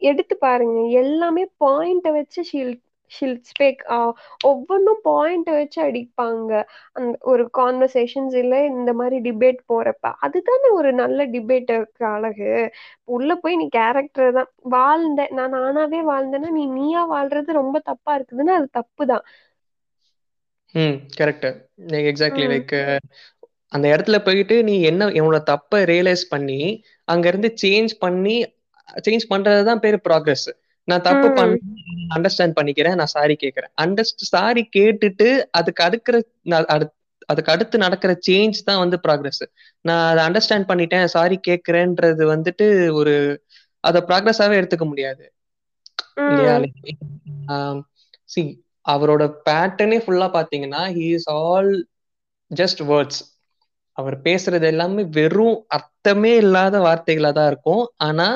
எடுத்து 0.02 0.34
பாருங்க. 0.38 0.78
எல்லாமே 1.02 1.44
பாயிண்ட 1.60 2.08
வச்சு 2.16 2.40
ஷீல் 2.48 2.74
ஷில் 3.12 3.36
ஸ்பேக் 3.48 3.82
ஒவ்வொன்றும் 4.44 5.00
பாயிண்ட 5.04 5.50
வச்சு 5.56 5.78
அடிப்பாங்க. 5.82 6.50
அந்த 6.96 7.12
ஒரு 7.24 7.44
கான்வர்சேஷன்ஸ் 7.58 8.36
இல்ல 8.42 8.54
இந்த 8.72 8.92
மாதிரி 8.94 9.18
டிபேட் 9.26 9.60
போறப்ப. 9.68 10.04
அதுதானே 10.26 10.70
ஒரு 10.72 10.90
நல்ல 10.94 11.26
டிபேட்டுக்கு 11.34 11.80
அழகு. 12.12 12.52
உள்ள 13.08 13.30
போய் 13.36 13.56
நீ 13.56 13.66
கேரக்டர் 13.74 14.10
தான். 14.32 14.50
வாழ்ந்த 14.74 15.08
நான் 15.32 15.54
நானாவே 15.56 16.00
வாழ்ந்தேன்னா 16.06 16.50
நீ 16.50 16.64
நீயா 16.72 17.02
வாழ்றது 17.12 17.58
ரொம்ப 17.60 17.76
தப்பா 17.90 18.12
இருக்குதுன்னா 18.18 18.54
அது 18.58 18.68
தப்புதான். 18.74 19.24
ம் 20.74 20.96
கரெக்ட் 21.16 21.46
எக்ஸாக்ட்லி 22.10 22.46
ம். 22.46 22.48
லைக் 22.48 22.74
அந்த 23.72 23.86
இடத்துல 23.88 24.16
போயிட்டு 24.22 24.56
நீ 24.62 24.74
என்ன 24.82 25.06
உன்னோட 25.18 25.38
தப்பை 25.50 25.78
ரியலைஸ் 25.90 26.24
பண்ணி 26.28 26.60
அங்க 27.08 27.24
இருந்து 27.28 27.48
சேஞ்ச் 27.62 27.92
பண்ணி 27.98 28.36
சேஞ்ச் 29.04 29.30
பண்றதுதான் 29.30 29.82
பேரு 29.82 29.98
ப்ராக்ரஸ் 30.04 30.48
நான் 30.88 31.06
தப்பு 31.06 31.28
பண்ண 31.32 31.58
அண்டர்ஸ்டாண்ட் 32.12 32.56
பண்ணிக்கிறேன் 32.58 32.98
நான் 33.00 33.14
சாரி 33.14 33.34
கேட்கறேன் 33.42 33.72
அண்டர்ஸ்ட் 33.84 34.24
சாரி 34.32 34.62
கேட்டுட்டு 34.76 35.28
அதுக்கு 35.58 35.82
அடுக்கிற 35.86 36.16
அதுக்கு 37.28 37.52
அடுத்து 37.52 37.76
நடக்கிற 37.78 38.12
சேஞ்ச் 38.28 38.58
தான் 38.64 38.80
வந்து 38.80 38.96
ப்ராக்ரஸ் 39.04 39.42
நான் 39.84 40.04
அதை 40.08 40.22
அண்டர்ஸ்டாண்ட் 40.26 40.68
பண்ணிட்டேன் 40.70 41.12
சாரி 41.14 41.36
கேட்கறேன்றது 41.48 42.24
வந்துட்டு 42.34 42.66
ஒரு 43.00 43.14
அதை 43.84 44.00
ப்ராக்ரஸாவே 44.08 44.58
எடுத்துக்க 44.60 44.86
முடியாது. 44.86 45.24
சி 48.28 48.42
அவரோட 48.84 49.22
பேட்டர்னே 49.46 49.98
ஃபுல்லா 50.04 50.28
பாத்தீங்கன்னா 50.36 50.82
he 50.96 51.06
is 51.16 51.28
all 51.36 51.72
just 52.50 52.82
words 52.88 53.20
அவர் 53.96 54.16
பேசுறது 54.22 54.66
எல்லாமே 54.66 55.02
வெறும் 55.16 55.56
அர்த்தமே 55.76 56.32
இல்லாத 56.36 56.76
வார்த்தைகளா 56.80 57.30
தான் 57.32 57.50
இருக்கும். 57.52 57.82
ஆனா 58.00 58.28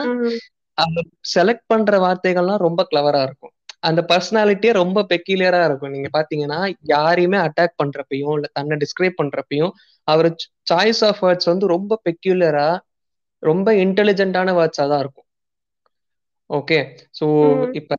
அவர் 0.79 1.07
செலக்ட் 1.35 1.67
பண்ற 1.67 1.99
வார்த்தைகள்லாம் 1.99 2.65
ரொம்ப 2.67 2.81
கிளவரா 2.91 3.23
இருக்கும். 3.23 3.55
அந்த 3.83 4.01
பர்சனாலிட்டியே 4.09 4.73
ரொம்ப 4.79 4.99
பெக்யூலியரா 5.11 5.61
இருக்கும். 5.67 5.93
நீங்க 5.95 6.09
பாத்தீங்கன்னா 6.13 6.59
யாரையுமே 6.93 7.39
அட்டாக் 7.43 7.79
பண்றப்பையும் 7.83 8.35
இல்ல 8.37 8.49
தன்னை 8.53 8.77
டிஸ்கிரைப் 8.83 9.19
பண்றப்பையும் 9.19 9.73
அவர் 10.09 10.29
சாய்ஸ் 10.67 11.03
ஆஃப் 11.09 11.23
வேர்ட்ஸ் 11.23 11.51
வந்து 11.53 11.67
ரொம்ப 11.75 12.01
பெக்யூலியரா 12.07 12.69
ரொம்ப 13.43 13.69
இன்டெலிஜென்ட்டான 13.85 14.55
வேர்ட்ஸா 14.57 14.87
தான் 14.89 15.03
இருக்கும். 15.03 15.29
ஓகே 16.51 16.79
ஸோ 17.15 17.27
ம் 17.45 17.75
இப்ப 17.79 17.93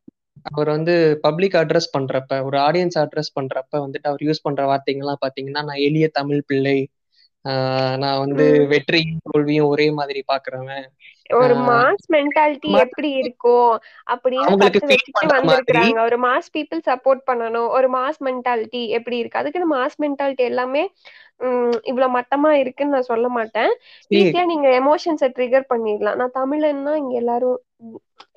அவர் 0.50 0.68
வந்து 0.70 0.94
பப்ளிக் 1.24 1.56
அட்ரஸ் 1.60 1.94
பண்றப்ப 1.94 2.38
ஒரு 2.44 2.56
ஆடியன்ஸ் 2.64 2.98
அட்ரஸ் 3.02 3.34
பண்றப்ப 3.34 3.72
வந்துட்டு 3.84 4.10
அவர் 4.10 4.24
யூஸ் 4.24 4.44
பண்ற 4.44 4.62
வார்த்தைகள்லாம் 4.70 5.22
பாத்தீங்கன்னா 5.24 5.62
நான் 5.68 5.84
எளிய 5.86 6.06
தமிழ் 6.14 6.46
பிள்ளை 6.46 6.78
ஆஹ் 7.44 7.96
நான் 8.00 8.22
வந்து 8.24 8.44
வெற்றியும் 8.72 9.22
தோல்வியும் 9.26 9.70
ஒரே 9.72 9.86
மாதிரி 9.98 10.20
பாக்குறவன் 10.28 10.86
ஒரு 11.38 11.54
மாஸ் 11.68 12.04
மென்டாலிட்டி 12.14 12.70
எப்படி 12.84 13.10
இருக்கும் 13.22 13.72
அப்படின்னு 14.14 14.52
கத்து 14.62 14.84
வச்சுட்டு 14.90 15.26
வந்திருக்கிறாங்க. 15.34 15.96
ஒரு 16.08 16.16
மாஸ் 16.26 16.48
பீப்புள் 16.54 16.80
சப்போர்ட் 16.90 17.22
பண்ணணும். 17.30 17.68
ஒரு 17.76 17.88
மாஸ் 17.96 18.20
மென்டாலிட்டி 18.28 18.82
எப்படி 18.98 19.18
இருக்கு? 19.20 19.40
அதுக்குன்னு 19.42 19.74
மாஸ் 19.76 19.96
மென்டாலிட்டி 20.04 20.44
எல்லாமே 20.52 20.84
இவ்வளவு 21.90 22.14
மட்டமா 22.16 22.50
இருக்குன்னு 22.62 22.94
நான் 22.94 23.10
சொல்ல 23.12 23.26
மாட்டேன். 23.36 23.72
ஈஸியா 24.10 24.42
நீங்க 24.44 24.68
எமோஷன்ஸை 24.80 25.28
ட்ரிகர் 25.36 25.70
பண்ணிடலாம். 25.72 26.18
நான் 26.20 26.36
தமிழன்னா 26.40 26.94
இங்க 27.02 27.14
எல்லாரும் 27.22 27.58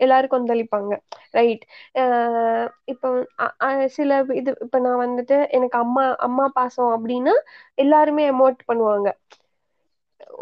எல்லாரும் 0.04 0.34
கொந்தளிப்பாங்க. 0.34 0.94
ரைட் 1.32 1.64
இப்போ 2.94 3.10
சில 3.98 4.12
இது 4.40 4.52
இப்ப 4.66 4.80
நான் 4.80 5.02
வந்துட்டு 5.06 5.38
எனக்கு 5.58 5.78
அம்மா 5.78 6.04
அம்மா 6.28 6.46
பாசம் 6.58 6.92
அப்படின்னா 6.98 7.36
எல்லாருமே 7.78 8.24
எமோட் 8.34 8.60
பண்ணுவாங்க. 8.70 9.10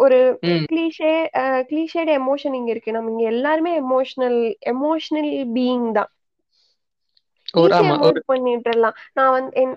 ஒரு 0.04 0.18
கிளீஷே 0.70 1.12
கிளீஷேட் 1.70 2.12
எமோஷன் 2.16 2.58
இங்க 2.60 2.72
இருக்கு. 2.72 2.92
நம்ம 2.92 3.12
இங்க 3.12 3.26
எல்லாருமே 3.34 3.74
எமோஷனல் 3.82 4.40
எமோஷனல் 4.74 5.30
பீயிங் 5.56 5.90
தான். 5.92 6.12
பண்ணிட்டுலாம் 8.30 8.98
நான் 9.14 9.34
வந்து 9.36 9.52
என் 9.62 9.76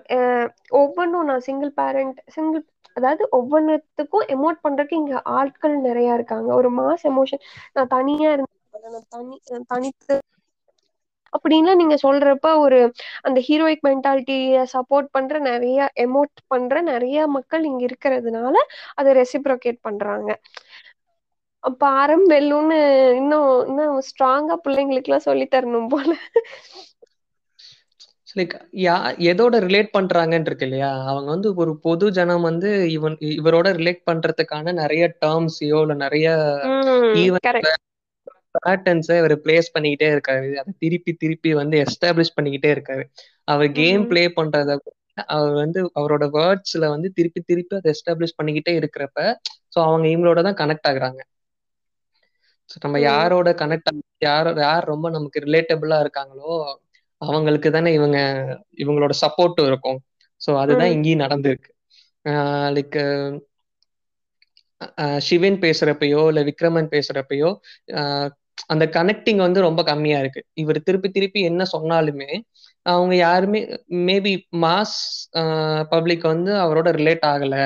ஒவ்வொன்றும் 0.81 1.27
நான் 1.29 1.45
சிங்கிள் 1.47 1.71
பேரண்ட் 1.73 2.19
சிங்கிள் 2.35 2.63
அதாவது 2.97 3.23
ஒவ்வொன்றுத்துக்கும் 3.37 4.25
எமோட் 4.35 4.57
பண்றதுக்கு 4.65 4.99
இங்க 5.01 5.15
ஆட்கள் 5.37 5.75
நிறைய 5.79 6.17
இருக்காங்க. 6.17 6.49
ஒரு 6.59 6.69
மாஸ் 6.79 7.05
எமோஷன் 7.11 7.43
நான் 7.73 7.93
தனியா 7.95 8.29
இருந்தேன். 8.35 8.59
தனி 9.09 9.35
தனித்து 9.71 10.15
அப்படின்லாம் 11.33 11.79
நீங்க 11.81 11.95
சொல்றப்ப 12.03 12.47
ஒரு 12.59 12.79
அந்த 13.23 13.39
ஹீரோயிக் 13.47 13.81
மென்டாலிட்டிய 13.81 14.63
சப்போர்ட் 14.73 15.09
பண்ற 15.11 15.39
நிறைய 15.47 15.77
எமோட் 16.03 16.33
பண்ற 16.47 16.81
நிறைய 16.91 17.01
மக்கள் 17.37 17.63
இங்க 17.63 17.83
இருக்கிறதுனால 17.89 18.55
அதை 18.95 19.11
ரெசிப்ரோகேட் 19.15 19.79
பண்றாங்க. 19.81 20.29
பாரம் 21.79 22.25
வெல்லும்னு 22.27 22.77
இன்னும் 23.15 23.49
இன்னும் 23.67 23.97
ஸ்ட்ராங்கா 24.09 24.57
பிள்ளைங்களுக்கு 24.63 25.11
எல்லாம் 25.11 25.27
சொல்லி 25.27 25.47
தரணும் 25.49 25.91
போல. 25.91 26.11
லைக் 28.35 28.53
யா 28.79 28.93
எதோட 29.27 29.55
ரிலேட் 29.65 29.89
பண்றாங்கன்னு 29.93 30.49
இருக்கு 30.49 30.67
இல்லையா? 30.67 30.89
அவங்க 31.03 31.29
வந்து 31.31 31.49
ஒரு 31.61 31.71
பொது 31.81 32.05
ஜனம் 32.11 32.47
வந்து 32.49 32.69
இவன் 32.95 33.15
இவரோட 33.33 33.67
ரிலேட் 33.79 34.01
பண்றதுக்கான 34.09 34.73
நிறைய 34.81 35.05
டேர்ம்ஸையோ 35.21 35.79
இல்ல 35.83 35.95
நிறைய 36.05 36.27
ஈவன் 37.21 37.41
பேட்டர்ன்ஸை 38.55 39.15
அவர் 39.21 39.35
பிளேஸ் 39.43 39.73
பண்ணிக்கிட்டே 39.75 40.07
இருக்காரு. 40.13 40.49
அதை 40.61 40.71
திருப்பி 40.83 41.11
திருப்பி 41.15 41.51
வந்து 41.61 41.75
எஸ்டாப்ளிஷ் 41.85 42.35
பண்ணிக்கிட்டே 42.37 42.71
இருக்காரு. 42.75 43.03
அவர் 43.47 43.69
கேம் 43.73 44.03
பிளே 44.09 44.23
பண்றத 44.37 44.71
அவர் 45.29 45.53
வந்து 45.61 45.79
அவரோட 45.99 46.25
வேர்ட்ஸ்ல 46.35 46.85
வந்து 46.93 47.09
திருப்பி 47.17 47.41
திருப்பி 47.43 47.73
அதை 47.75 47.89
எஸ்டாப்ளிஷ் 47.95 48.37
பண்ணிக்கிட்டே 48.37 48.73
இருக்கிறப்ப 48.79 49.19
ஸோ 49.73 49.79
அவங்க 49.83 50.05
இவங்களோட 50.09 50.41
தான் 50.43 50.59
கனெக்ட் 50.61 50.89
ஆகுறாங்க. 50.89 51.21
நம்ம 52.81 52.97
யாரோட 53.03 53.49
கனெக்ட் 53.61 53.89
யார் 54.21 54.49
யார் 54.59 54.89
ரொம்ப 54.91 55.07
நமக்கு 55.09 55.39
ரிலேட்டபிளா 55.45 55.97
இருக்காங்களோ 55.99 56.51
அவங்களுக்கு 57.21 57.69
தானே 57.71 57.89
இவங்க 57.93 58.17
இவங்களோட 58.77 59.13
சப்போர்ட்டும் 59.21 59.69
இருக்கும். 59.71 59.99
ஸோ 60.41 60.51
அதுதான் 60.61 60.93
இங்கேயும் 60.95 61.23
நடந்திருக்கு. 61.25 61.69
லைக் 62.75 62.97
சிவன் 65.27 65.57
பேசுறப்பயோ 65.63 66.21
இல்ல 66.29 66.41
விக்ரமன் 66.49 66.89
பேசுறப்பயோ 66.91 67.49
அந்த 68.67 68.85
கனெக்டிங் 68.95 69.41
வந்து 69.45 69.59
ரொம்ப 69.61 69.81
கம்மியா 69.83 70.17
இருக்கு. 70.19 70.41
இவர் 70.53 70.79
திருப்பி 70.83 71.09
திருப்பி 71.09 71.39
என்ன 71.49 71.63
சொன்னாலுமே 71.73 72.29
அவங்க 72.85 73.13
யாருமே 73.17 73.59
மேபி 74.07 74.33
மாஸ் 74.63 74.97
பப்ளிக் 75.91 76.25
வந்து 76.33 76.51
அவரோட 76.63 76.89
ரிலேட் 76.99 77.25
ஆகல 77.33 77.57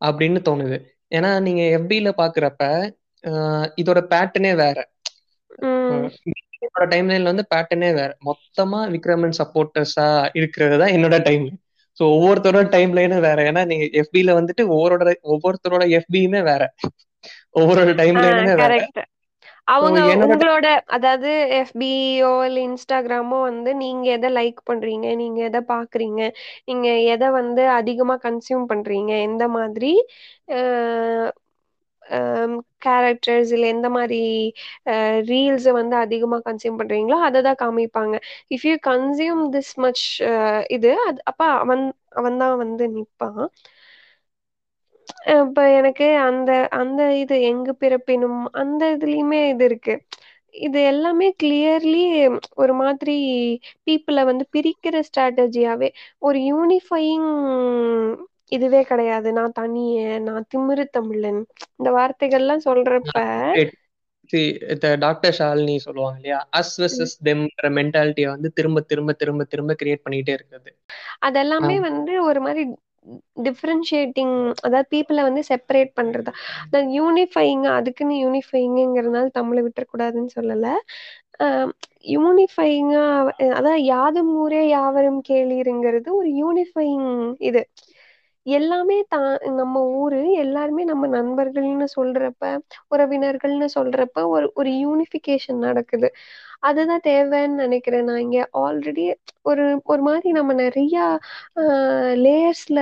அப்படின்னு 0.00 0.40
தோணுது. 0.48 0.78
ஏன்னா 1.12 1.30
நீங்க 1.46 1.62
எஃபில 1.78 2.08
பாக்குறப்ப 2.20 2.62
இதோட 3.78 4.00
பேட்டர்னே 4.12 4.52
வேற. 4.56 4.78
என்னோட 6.58 6.86
டைம்லைன்ல 6.92 7.30
வந்து 7.32 7.46
பேட்டர்னே 7.52 7.90
வேற. 7.98 8.10
மொத்தமா 8.28 8.80
விக்ரமன் 8.94 9.38
சப்போர்ட்டர்ஸா 9.40 10.06
இருக்கிறது 10.38 10.76
தான் 10.82 10.94
என்னோட 10.96 11.16
டைம் 11.28 11.46
ஸோ 11.98 12.04
ஒவ்வொருத்தரோட 12.14 12.66
டைம் 12.74 12.92
லைனும் 12.96 13.24
வேற. 13.26 13.38
ஏன்னா 13.50 13.62
நீங்க 13.70 13.84
எஃபில 14.02 14.34
வந்துட்டு 14.38 14.62
ஒவ்வொருத்தரோட 14.74 15.12
ஒவ்வொருத்தரோட 15.34 15.84
எஃபியுமே 15.98 16.42
வேற. 16.50 16.62
ஒவ்வொரு 17.60 17.92
டைம் 18.00 18.18
லைனுமே 18.24 18.54
வேற. 18.62 18.72
அவங்க 19.68 19.98
உங்களோட 20.24 20.66
அதாவது 20.96 21.30
எஃபிஓ 21.58 22.30
இல்ல 22.46 22.58
இன்ஸ்டாகிராமோ 22.68 23.38
வந்து 23.48 23.70
நீங்க 23.82 24.06
எதை 24.16 24.28
லைக் 24.36 24.60
பண்றீங்க? 24.70 25.06
நீங்க 25.22 25.38
எதை 25.48 25.60
பாக்குறீங்க? 25.72 26.22
நீங்க 26.68 26.86
எதை 27.14 27.28
வந்து 27.40 27.64
அதிகமா 27.78 28.16
கன்சியூம் 28.26 28.66
பண்றீங்க? 28.72 29.12
எந்த 29.28 29.44
மாதிரி 29.56 29.92
கேரக்டர்ஸ் 32.82 33.50
இல்லை 33.54 33.68
எந்த 33.74 33.88
மாதிரி 33.90 34.18
ரீல்ஸை 35.30 35.72
வந்து 35.78 35.96
அதிகமாக 36.04 36.42
கன்சியூம் 36.46 36.78
பண்ணுறீங்களோ 36.80 37.16
அதை 37.26 37.40
தான் 37.48 37.60
காமிப்பாங்க. 37.62 38.14
If 38.54 38.66
you 38.68 38.74
consume 38.88 39.42
this 39.56 39.72
much 39.84 40.04
இது 40.76 40.92
அப்போ 41.30 41.46
அவன் 41.58 41.84
அவன் 42.18 42.38
தான் 42.42 42.56
வந்து 42.62 42.84
நிற்பான் 42.96 43.42
இப்ப 45.34 45.60
எனக்கு 45.78 46.06
அந்த 46.26 46.50
அந்த 46.78 47.00
இது 47.16 47.36
எங்கு 47.42 47.72
பிறப்பினும் 47.80 48.40
அந்த 48.54 48.82
இதுலயுமே 48.96 49.40
இது 49.52 49.64
இருக்கு. 49.64 49.94
இது 50.54 50.78
எல்லாமே 50.84 51.26
கிளியர்லி 51.42 52.04
ஒரு 52.54 52.74
மாதிரி 52.74 53.16
பீப்புளை 53.86 54.22
வந்து 54.24 54.44
பிரிக்கிற 54.56 54.96
ஸ்ட்ராட்டஜியாவே 55.08 55.88
ஒரு 56.22 56.38
யூனிஃபையிங் 56.50 57.28
இதுவே 58.52 58.82
கிடையாது. 58.82 59.28
நான் 59.38 59.52
தனிய 59.52 59.96
நான் 60.26 60.48
திமிரு 60.52 60.84
தமிழன். 60.90 61.40
இந்த 61.78 61.90
வார்த்தைகள்லாம் 61.98 62.66
சொல்றப்ப 62.68 63.16
டாக்டர் 65.04 65.36
ஷாலினி 65.38 65.74
சொல்லுவாங்க 65.84 66.18
இல்லையா? 66.18 66.38
அஸ் 66.58 66.74
வெர்சஸ் 66.80 67.14
தெம்ன்ற 67.26 67.68
மென்டாலிட்டியை 67.78 68.28
வந்து 68.34 68.48
திரும்ப 68.58 68.80
திரும்ப 68.90 69.12
திரும்ப 69.20 69.44
திரும்ப 69.44 69.76
கிரியேட் 69.80 70.04
பண்ணிக்கிட்டே 70.04 70.34
இருக்குது 70.38 70.72
அதெல்லாமே 71.28 71.76
வந்து 71.86 72.12
ஒரு 72.28 72.40
மாதிரி 72.40 72.62
டிஃப்ரென்ஷியேட்டிங் 73.46 74.34
அதாவது 74.66 74.88
பீப்புளை 74.92 75.22
வந்து 75.28 75.42
செப்பரேட் 75.50 75.92
பண்ணுறதா 75.98 76.32
அந்த 76.64 76.78
யூனிஃபைங் 76.98 77.64
அதுக்குன்னு 77.76 78.16
யூனிஃபைங்கிறதுனால 78.24 79.26
தமிழை 79.38 79.62
விட்டுறக்கூடாதுன்னு 79.66 80.32
சொல்லலை. 80.38 80.74
யூனிஃபைங்கா 82.14 83.04
அதாவது 83.58 83.80
யாதும் 83.86 84.32
ஊரே 84.42 84.62
யாவரும் 84.70 85.20
கேளீருங்கிறது 85.28 86.08
ஒரு 86.18 86.28
யூனிஃபைங் 86.40 87.06
இது. 87.48 87.62
எல்லாமே 88.56 88.96
தான் 89.08 89.28
நம்ம 89.58 89.74
ஊரு 90.00 90.20
எல்லாருமே 90.42 90.82
நம்ம 90.84 91.06
நண்பர்கள்னு 91.16 91.86
சொல்றப்ப 91.96 92.44
உறவினர்கள்னு 92.90 93.68
சொல்றப்ப 93.76 94.24
ஒரு 94.34 94.46
ஒரு 94.54 94.70
யூனிஃபிகேஷன் 94.84 95.60
நடக்குது. 95.66 96.08
அதுதான் 96.60 97.04
தேவைன்னு 97.04 97.62
நினைக்கிறேன். 97.64 98.06
நான் 98.08 98.24
இங்க 98.26 98.40
ஆல்ரெடி 98.64 99.04
ஒரு 99.44 99.64
ஒரு 99.84 100.02
மாதிரி 100.02 100.30
நம்ம 100.38 100.54
நிறைய 100.64 100.96
லேயர்ஸ்ல 102.24 102.80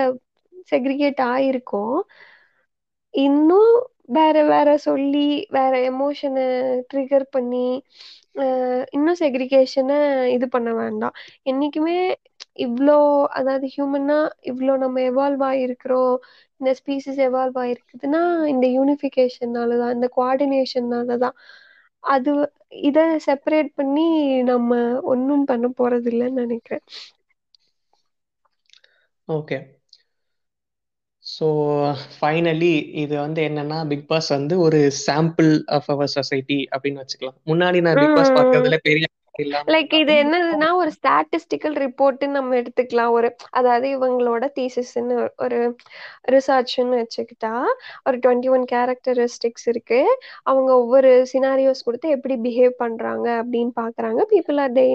செக்ரிகேட் 0.73 1.21
ஆயிருக்கோம். 1.33 1.99
இன்னும் 3.15 3.75
வேற 4.17 4.37
வேற 4.51 4.69
சொல்லி 4.87 5.21
வேற 5.51 5.73
எமோஷனை 5.91 6.45
ட்ரிகர் 6.91 7.27
பண்ணி 7.35 7.67
இன்னும் 8.97 9.19
செக்ரிகேஷனை 9.21 9.97
இது 10.35 10.47
பண்ண 10.49 10.71
வேண்டாம். 10.75 11.15
என்னைக்குமே 11.51 11.97
இவ்வளோ 12.65 12.97
அதாவது 13.39 13.67
ஹியூமன்னா 13.75 14.19
இவ்வளோ 14.51 14.75
நம்ம 14.85 15.01
எவால்வ் 15.11 15.43
ஆகிருக்கிறோம் 15.51 16.15
இந்த 16.61 16.71
ஸ்பீசிஸ் 16.81 17.21
எவால்வ் 17.27 17.59
ஆகிருக்குதுன்னா 17.63 18.23
இந்த 18.53 18.67
யூனிஃபிகேஷன்னால 18.77 19.79
தான் 19.83 19.95
இந்த 19.97 20.09
கோஆர்டினேஷன்னால 20.17 21.19
தான் 21.25 21.37
அது 22.05 22.33
இதை 22.89 23.05
செப்பரேட் 23.27 23.71
பண்ணி 23.79 24.07
நம்ம 24.51 24.71
ஒன்றும் 25.13 25.47
பண்ண 25.51 25.67
போறது 25.79 26.09
இல்லைன்னு 26.13 26.43
நினைக்கிறேன். 26.45 26.85
ஓகே 29.29 29.59
ஸோ 31.25 31.47
ஃபைனலி 32.15 32.73
இது 33.03 33.15
வந்து 33.23 33.41
என்னன்னா 33.49 33.79
பிக் 33.93 34.07
பாஸ் 34.11 34.29
வந்து 34.35 34.55
ஒரு 34.67 34.81
சாம்பிள் 35.07 35.53
ஆஃப் 35.77 35.89
அவர் 35.95 36.13
சொசைட்டி 36.17 36.59
அப்படின்னு 36.75 37.03
வச்சுக்கலாம். 37.03 37.39
முன்னாடி 37.51 37.79
நான் 37.87 38.01
பிக் 38.03 38.17
பாஸ் 38.19 38.37
பார்க்கறதுல 38.39 38.79
பெரிய 38.89 39.07
லைக் 39.75 39.95
இது 40.01 40.13
என்னதுன்னா 40.23 40.69
ஒரு 40.81 40.91
ஸ்டாட்டிஸ்டிக்கல் 40.97 41.75
ரிப்போர்ட்னு 41.83 42.37
நம்ம 42.37 42.55
எடுத்துக்கலாம். 42.61 43.11
ஒரு 43.17 43.29
அதாவது 43.59 43.87
இவங்களோட 43.97 44.45
தீசிஸ்ன்னு 44.59 45.17
ஒரு 45.45 45.59
ரிசர்ச்னு 46.35 47.01
வச்சுக்கிட்டா 47.01 47.51
ஒரு 48.07 48.17
டுவெண்ட்டி 48.25 48.49
ஒன் 48.55 48.65
கேரக்டரிஸ்டிக்ஸ் 48.73 49.67
இருக்கு. 49.73 50.01
அவங்க 50.51 50.71
ஒவ்வொரு 50.83 51.11
சினாரியோஸ் 51.33 51.85
கொடுத்து 51.89 52.15
எப்படி 52.17 52.37
பிஹேவ் 52.47 52.75
பண்றாங்க 52.85 53.27
அப்படின்னு 53.43 53.75
பாக்குறாங்க. 53.83 54.21
People 54.33 54.61
are 54.65 54.75
they 54.79 54.87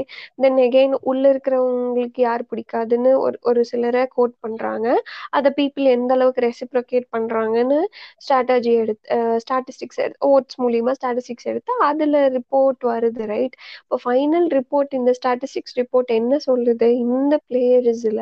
then 0.45 0.59
again 0.67 0.95
உள்ள 1.11 1.23
இருக்கிறவங்களுக்கு 1.33 2.23
யார் 2.27 2.45
பிடிக்காதுன்னு 2.51 3.13
ஒரு 3.25 3.39
ஒரு 3.51 3.63
சிலரை 3.71 4.03
கோட் 4.15 4.35
பண்றாங்க. 4.45 4.87
அதை 5.37 5.51
பீப்புள் 5.59 5.91
எந்த 5.97 6.11
அளவுக்கு 6.17 6.45
ரெசிப்ரோகேட் 6.49 7.07
பண்றாங்கன்னு 7.17 7.79
ஸ்ட்ராட்டஜி 8.25 8.73
எடுத்து 8.81 9.19
ஸ்டாட்டிஸ்டிக்ஸ் 9.45 10.01
எடுத்து 10.05 10.27
ஓட்ஸ் 10.31 10.59
மூலியமா 10.63 10.93
ஸ்டாட்டிஸ்டிக்ஸ் 10.99 11.49
எடுத்து 11.53 11.71
அதுல 11.89 12.25
ரிப்போர்ட் 12.37 12.83
வருது 12.93 13.23
ரைட் 13.33 13.55
இப்போ 13.83 13.97
ஃபைனல் 14.33 14.49
ரிப்போர்ட் 14.55 14.91
இந்த 14.97 15.11
ஸ்டாட்டிஸ்டிக்ஸ் 15.17 15.75
ரிப்போர்ட் 15.77 16.11
என்ன 16.17 16.33
சொல்லுது? 16.45 16.87
இந்த 17.05 17.33
பிளேயர்ஸ்ல 17.47 18.21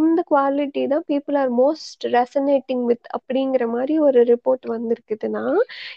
இந்த 0.00 0.20
குவாலிட்டி 0.30 0.82
தான் 0.86 1.04
people 1.08 1.36
are 1.42 1.52
most 1.60 2.04
resonating 2.16 2.84
with 2.90 3.06
அப்படிங்கிற 3.18 3.66
மாதிரி 3.74 3.94
ஒரு 4.06 4.22
ரிப்போர்ட் 4.32 4.66
வந்திருக்குதுன்னா 4.74 5.44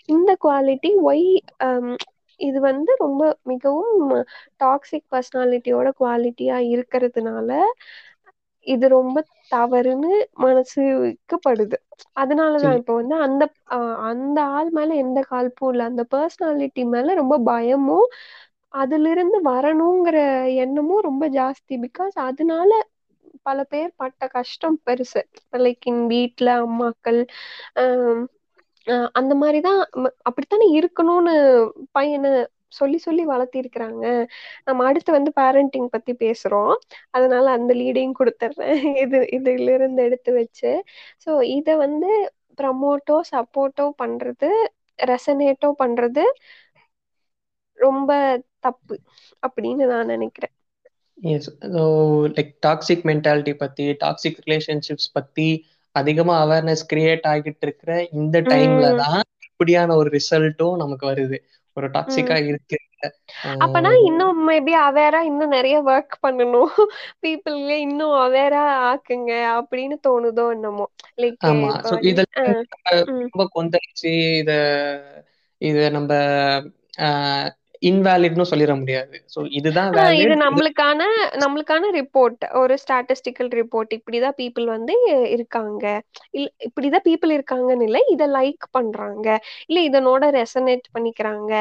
இந்த 0.09 0.31
குவாலிட்டி 0.41 0.91
ஒய் 1.09 1.25
இது 2.39 2.59
வந்து 2.67 2.91
ரொம்ப 2.99 3.21
மிகவும் 3.45 3.95
டாக்ஸிக் 4.61 5.07
பர்சனாலிட்டியோட 5.13 5.89
குவாலிட்டியா 5.99 6.57
இருக்கிறதுனால 6.73 7.49
இது 8.67 8.85
ரொம்ப 8.93 9.17
தவறுன்னு 9.51 10.11
மனசுக்கப்படுது 10.43 11.77
அதனாலதான் 12.17 12.77
இப்ப 12.79 12.91
வந்து 12.97 13.15
அந்த 13.25 13.43
அந்த 14.09 14.37
ஆள் 14.55 14.69
மேல 14.71 14.89
எந்த 15.03 15.19
கால்ப்பும் 15.29 15.71
இல்லை. 15.71 15.85
அந்த 15.91 16.03
பர்சனாலிட்டி 16.11 16.83
மேல 16.93 17.15
ரொம்ப 17.21 17.35
பயமும் 17.47 18.07
அதுல 18.73 19.09
இருந்து 19.11 19.37
வரணுங்கிற 19.47 20.17
எண்ணமும் 20.63 21.05
ரொம்ப 21.07 21.25
ஜாஸ்தி. 21.33 21.73
பிகாஸ் 21.85 22.15
அதனால 22.27 22.71
பல 23.45 23.59
பேர் 23.65 23.91
பட்ட 23.97 24.27
கஷ்டம் 24.35 24.77
பெருசு. 24.87 25.21
லைக் 25.59 25.85
இன் 25.85 26.03
வீட்டுல 26.11 26.49
அம்மாக்கள் 26.63 27.19
ஆஹ் 27.81 28.23
அந்த 29.15 29.33
மாதிரிதான் 29.41 29.81
அப்படித்தானே 30.27 30.67
இருக்கணும்னு 30.79 31.35
பையனை 31.93 32.31
சொல்லி 32.73 32.97
சொல்லி 32.99 33.23
வளர்த்திருக்கிறாங்க. 33.27 34.03
நம்ம 34.67 34.85
அடுத்து 34.89 35.11
வந்து 35.11 35.31
பேரண்டிங் 35.37 35.87
பத்தி 35.95 36.13
பேசுறோம். 36.21 36.73
அதனால 37.13 37.45
அந்த 37.57 37.71
லீடையும் 37.73 38.17
கொடுத்துட்றேன் 38.19 38.69
இது 39.03 39.19
இதுல 39.37 39.69
இருந்து 39.77 40.01
எடுத்து 40.07 40.31
வச்சு. 40.37 40.71
ஸோ 41.25 41.29
இதை 41.57 41.75
வந்து 41.83 42.09
ப்ரமோட்டோ 42.59 43.17
சப்போர்ட்டோ 43.31 43.85
பண்றது 43.99 44.49
ரெசனேட்டோ 44.99 45.69
பண்றது 45.79 46.23
ரொம்ப 47.79 48.11
தப்பு 48.63 48.95
அப்படின்னு 49.43 49.85
நான் 49.87 50.05
நினைக்கிறேன். 50.07 50.53
எஸ் 51.17 51.49
லைக் 52.35 52.51
டாக்ஸிக் 52.65 53.03
மென்டாலிட்டி 53.09 53.53
பத்தி 53.55 53.85
டாக்ஸிக் 54.03 54.39
ரிலேஷன்ஷிப்ஸ் 54.45 55.09
பத்தி 55.13 55.47
அதிகமா 55.95 56.35
அவேர்னஸ் 56.45 56.83
கிரியேட் 56.91 57.25
ஆகிட்டு 57.31 57.65
இருக்கிற 57.67 57.93
இந்த 58.13 58.37
டைம்ல 58.51 58.89
தான் 59.01 59.19
இப்படியான 59.49 59.95
ஒரு 59.95 60.09
ரிசல்ட்டும் 60.11 60.77
நமக்கு 60.77 61.05
வருது. 61.07 61.37
ஒரு 61.77 61.87
டாக்ஸிக்கா 61.89 62.37
இருக்கு 62.47 62.77
அப்பனா 63.63 63.91
இன்னும் 64.07 64.39
மேபி 64.47 64.73
அவேரா 64.87 65.19
இன்னும் 65.21 65.53
நிறைய 65.55 65.77
ஒர்க் 65.83 66.15
பண்ணணும். 66.23 66.73
பீப்புள் 67.23 67.55
இன்னும் 67.85 68.15
அவேரா 68.25 68.61
ஆக்குங்க 68.89 69.31
அப்படின்னு 69.57 69.95
தோணுதோ 70.07 70.45
என்னமோ. 70.53 70.85
லைக் 71.17 71.45
ஆமா. 71.49 71.69
சோ 71.87 71.93
இதெல்லாம் 72.09 72.49
ரொம்ப 73.23 73.45
கொந்தளிச்சு 73.55 74.11
இத 74.41 74.51
இத 75.61 75.77
நம்ம 75.89 76.11
இன்வேலிட்னு 77.81 78.49
சொல்லிட 78.51 78.73
முடியாது. 78.79 79.15
ஸோ 79.33 79.39
இதுதான் 79.59 79.91
இது 80.19 80.33
நம்மளுக்கான 80.41 81.01
நம்மளுக்கான 81.41 81.89
ரிப்போர்ட் 81.97 82.43
ஒரு 82.61 82.73
ஸ்டாட்டிஸ்டிக்கல் 82.81 83.49
ரிப்போர்ட் 83.59 83.91
இப்படிதான் 83.97 84.37
பீப்புள் 84.39 84.67
வந்து 84.73 84.95
இருக்காங்க. 85.35 85.85
இல்ல 86.35 86.47
இப்படிதான் 86.67 87.05
பீப்புள் 87.07 87.35
இருக்காங்கன்னு 87.37 87.87
இல்லை 87.89 88.03
இதை 88.15 88.27
லைக் 88.37 88.67
பண்றாங்க. 88.77 89.27
இல்ல 89.69 89.79
இதனோட 89.89 90.23
ரெசனேட் 90.39 90.87
பண்ணிக்கிறாங்க. 90.95 91.53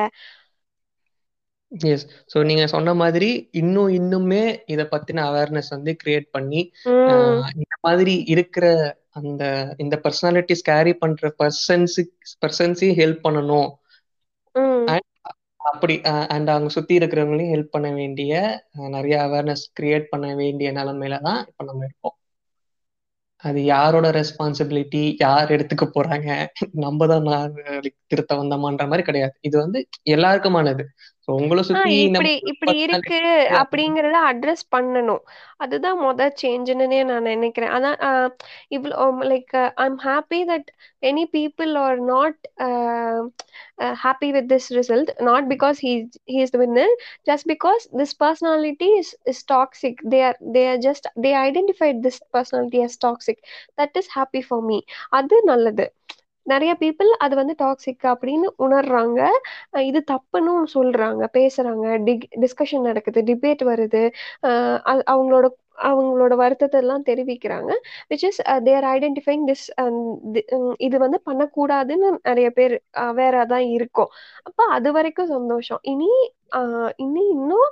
எஸ் 1.73 2.03
ஸோ 2.31 2.39
நீங்க 2.47 2.65
சொன்ன 2.73 2.93
மாதிரி 3.01 3.29
இன்னும் 3.61 3.91
இன்னுமே 3.99 4.41
இத 4.67 4.83
பத்தின 4.91 5.25
அவேர்னஸ் 5.29 5.71
வந்து 5.75 5.93
கிரியேட் 6.01 6.27
பண்ணி 6.31 6.61
இந்த 7.55 7.75
மாதிரி 7.81 8.15
இருக்கிற 8.35 8.67
அந்த 9.17 9.43
இந்த 9.79 9.95
பர்சனாலிட்டிஸ் 10.05 10.67
கேரி 10.67 10.95
பண்ற 10.99 11.31
பர்சன்ஸு 11.41 12.03
பர்சன்ஸையும் 12.43 12.99
ஹெல்ப் 13.01 13.25
பண்ணணும். 13.27 13.71
அப்படி 15.61 15.95
அண்ட் 16.29 16.51
அவங்க 16.51 16.69
சுத்தி 16.69 16.99
இருக்கிறவங்களையும் 16.99 17.53
ஹெல்ப் 17.55 17.75
பண்ண 17.75 17.89
வேண்டிய 17.93 18.33
நிறைய 18.89 19.17
அவேர்னஸ் 19.23 19.65
கிரியேட் 19.81 20.11
பண்ண 20.11 20.35
வேண்டிய 20.35 20.69
நிலைமையில 20.73 21.19
தான் 21.21 21.41
இப்ப 21.47 21.65
நம்ம 21.65 21.85
இருக்கோம். 21.85 22.17
அது 23.45 23.61
யாரோட 23.65 24.07
ரெஸ்பான்சிபிலிட்டி 24.11 25.03
யார் 25.19 25.51
எடுத்துக்க 25.51 25.85
போறாங்க 25.95 26.29
நம்ம 26.77 27.07
தான் 27.07 27.23
நான் 27.29 27.55
திருத்த 28.07 28.33
வந்தோமான்ற 28.35 28.85
மாதிரி 28.87 29.03
கிடையாது. 29.03 29.35
இது 29.41 29.57
வந்து 29.59 29.79
எல்லாருக்குமானது. 30.11 30.85
இப்படி 32.05 32.31
இப்படி 32.51 32.75
இருக்கு 32.85 33.19
அப்படிங்கறத 33.61 34.19
அட்ரஸ் 34.31 34.65
பண்ணணும். 34.75 35.23
அதுதான் 35.65 35.99
முத 36.05 36.27
சேஞ்சுன்னு 36.43 36.99
நான் 37.11 37.29
நினைக்கிறேன். 37.33 37.73
அதான் 37.77 37.99
இவ்வளோ 38.77 39.07
like 39.33 39.53
I 39.83 39.87
am 39.91 39.99
happy 40.07 40.41
that 40.51 40.69
any 41.03 41.25
people 41.37 41.73
are 41.85 42.01
not 42.13 42.41
happy 44.05 44.31
with 44.37 44.49
this 44.55 44.69
result 44.79 45.13
not 45.21 45.47
because 45.55 45.79
he 45.87 45.93
he 46.33 46.39
is 46.47 46.57
winner 46.63 46.95
just 47.31 47.49
because 47.55 47.85
this 48.01 48.17
personality 48.25 48.91
is 48.99 49.13
is 49.25 49.45
toxic 49.53 50.03
they 50.15 50.21
are 50.31 50.39
they 50.57 50.65
are 50.73 50.83
just 50.89 51.09
they 51.27 51.33
identified 51.47 52.01
this 52.09 52.21
personality 52.37 52.83
as 52.89 52.99
toxic 53.07 53.43
that 53.81 53.97
is 54.03 54.13
happy 54.19 54.43
for 54.49 54.67
me 54.71 54.81
அது 55.11 55.39
நல்லது. 55.45 55.87
நிறைய 56.53 56.73
people 56.83 57.11
அது 57.25 57.35
வந்து 57.41 57.55
toxic 57.63 58.05
அப்படின்னு 58.13 58.49
உணர்றாங்க. 58.67 59.21
இது 59.91 60.01
தப்புன்னு 60.13 60.53
சொல்றாங்க 60.77 61.25
பேசுறாங்க. 61.39 61.87
டிக் 62.09 62.27
டிஸ்கஷன் 62.45 62.89
நடக்குது 62.91 63.23
டிபேட் 63.31 63.65
வருது. 63.73 64.05
அவங்களோட 65.13 65.49
அவங்களோட 65.91 66.35
வருத்தத்தை 66.41 66.79
எல்லாம் 66.83 67.05
தெரிவிக்கிறாங்க. 67.09 67.71
Which 68.11 68.25
is 68.29 68.41
their 68.67 68.87
identifying 68.95 69.45
this 69.51 69.65
இது 70.87 70.97
வந்து 71.05 71.19
பண்ணக்கூடாதுன்னு 71.29 72.09
நிறைய 72.29 72.49
பேர் 72.59 72.75
அவேரா 73.05 73.43
தான் 73.53 73.67
இருக்கும். 73.77 74.11
அப்போ 74.49 74.65
அது 74.77 74.91
வரைக்கும் 74.97 75.33
சந்தோஷம். 75.37 75.81
இனி 75.93 76.11
இனி 77.05 77.25
இன்னும் 77.37 77.71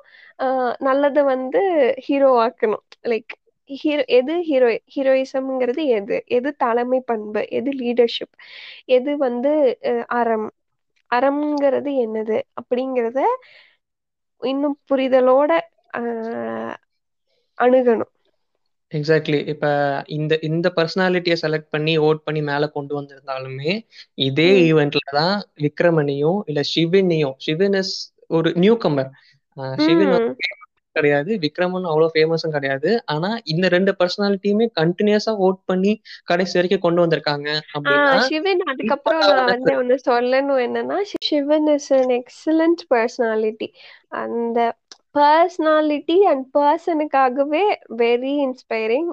நல்லதை 0.89 1.23
வந்து 1.33 1.63
ஹீரோ 2.07 2.31
ஆக்கணும். 2.47 2.85
லைக் 3.13 3.35
ஹீரோ 3.71 4.03
எது 4.19 4.35
ஹீரோ 4.49 4.67
ஹீரோயிசம்ங்கிறது 4.95 5.83
எது? 5.99 6.17
எது 6.29 6.51
தலைமை 6.57 7.01
பண்பு? 7.07 7.43
எது 7.59 7.71
லீடர்ஷிப் 7.83 8.35
எது 8.97 9.13
வந்து 9.27 9.53
அறம்? 10.21 10.49
அறம்ங்கிறது 11.11 11.91
என்னது? 12.05 12.39
அப்படிங்கிறத 12.61 13.21
இன்னும் 14.43 14.77
புரிதலோட 14.91 15.53
அணுகணும். 17.59 18.13
எக்ஸாக்ட்லி 18.93 19.39
இப்ப 19.53 19.67
இந்த 20.17 20.35
இந்த 20.43 20.67
பர்சனாலிட்டியை 20.77 21.37
செலக்ட் 21.43 21.71
பண்ணி 21.71 21.95
ஓட் 22.01 22.23
பண்ணி 22.27 22.43
மேல 22.43 22.67
கொண்டு 22.77 22.93
வந்திருந்தாலுமே 22.99 23.73
இதே. 24.19 24.51
ஈவெண்ட்ல 24.69 25.03
தான் 25.13 25.35
விக்ரமனையும் 25.65 26.39
இல்ல 26.51 26.63
சிவனையும் 26.73 27.37
சிவன் 27.39 27.77
இஸ் 27.83 27.95
ஒரு 28.31 28.49
நியூ 28.57 28.77
கம்பர் 28.77 29.11
சிவன் 29.79 30.15
கிடையாது 30.99 31.33
விக்ரமன் 31.45 31.89
அவ்வளவு 31.91 32.13
ஃபேமஸும் 32.15 32.55
கிடையாது. 32.57 32.91
ஆனா 33.07 33.31
இந்த 33.45 33.67
ரெண்டு 33.77 33.95
பர்சனாலிட்டியுமே 34.01 34.67
கண்டினியூஸா 34.81 35.35
ஓட் 35.47 35.61
பண்ணி 35.65 35.95
கடைசி 36.25 36.57
வரைக்கும் 36.59 36.85
கொண்டு 36.87 37.05
வந்திருக்காங்க 37.05 37.49
சிவன் 38.29 38.65
அதுக்கப்புறம் 38.73 39.25
நான் 39.29 39.53
வந்து 39.53 39.73
ஒண்ணு 39.83 39.97
சொல்லணும் 40.11 40.63
என்னன்னா 40.67 40.99
Sivan 41.29 41.71
is 41.77 41.93
an 41.93 42.13
excellent 42.19 42.85
personality 42.95 43.71
அந்த 44.23 44.61
பர்சனாலிட்டி 45.15 46.17
அண்ட் 46.31 46.45
பர்சனுக்காகவே 46.57 47.63
வெரி 47.97 48.33
இன்ஸ்பைரிங் 48.45 49.09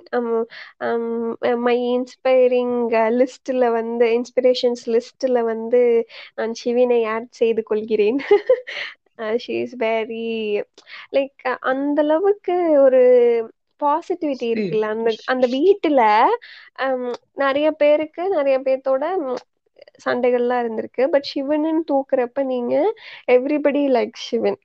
மை 1.58 1.78
இன்ஸ்பைரிங் 1.94 2.76
லிஸ்ட்ல 3.20 3.72
வந்து 3.72 4.08
இன்ஸ்பிரேஷன்ஸ் 4.18 4.84
லிஸ்ட்ல 4.86 5.44
வந்து 5.44 5.82
நான் 6.36 6.54
சிவினை 6.64 7.02
ஆட் 7.08 7.32
செய்து 7.32 7.64
கொள்கிறேன். 7.64 8.20
ஷீ 9.40 9.54
இஸ் 9.62 9.76
வெரி 9.80 10.26
லைக் 11.14 11.42
அந்த 11.72 12.00
அளவுக்கு 12.06 12.56
ஒரு 12.82 13.02
பாசிட்டிவிட்டி 13.82 14.48
இருக்குல்ல? 14.52 14.86
அந்த 14.94 15.10
அந்த 15.34 15.46
வீட்டுல 15.56 16.02
ஹம், 16.80 17.10
நிறைய 17.38 17.68
பேருக்கு 17.82 18.24
நிறைய 18.30 18.58
பேர்த்தோட 18.62 19.04
சண்டைகள்லாம் 20.06 20.62
இருந்திருக்கு. 20.64 21.04
பட் 21.14 21.28
சிவனுன்னு 21.32 21.84
தூக்குறப்ப 21.92 22.44
நீங்க 22.46 22.74
எவ்ரிபடி 23.30 23.84
லைக் 23.92 24.16
சிவன். 24.26 24.60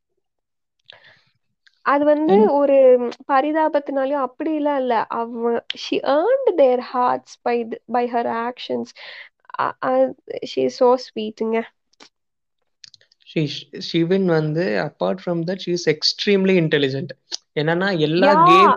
அது 1.86 2.04
வந்து 2.06 2.34
ஒரு 2.52 2.76
பரிதாபத்தினாலயும் 3.30 4.24
அப்படிலாம் 4.26 4.78
இல்ல. 4.78 4.94
அவ 5.10 5.52
she 5.76 5.96
earned 6.14 6.50
their 6.58 6.82
hearts 6.90 7.36
by 7.42 7.56
by 7.92 8.04
her 8.12 8.30
actions 8.44 8.92
she 10.46 10.62
so 10.76 10.88
ஸ்வீட்டுங்க 11.04 11.58
Sivan 13.84 14.26
வந்து 14.28 14.64
apart 14.84 15.20
from 15.22 15.40
that 15.44 15.62
she 15.64 15.70
is 15.70 15.88
extremely 15.88 16.54
intelligent 16.60 17.12
என்னன்னா 17.54 17.88
எல்லா 17.98 18.32
game 18.48 18.72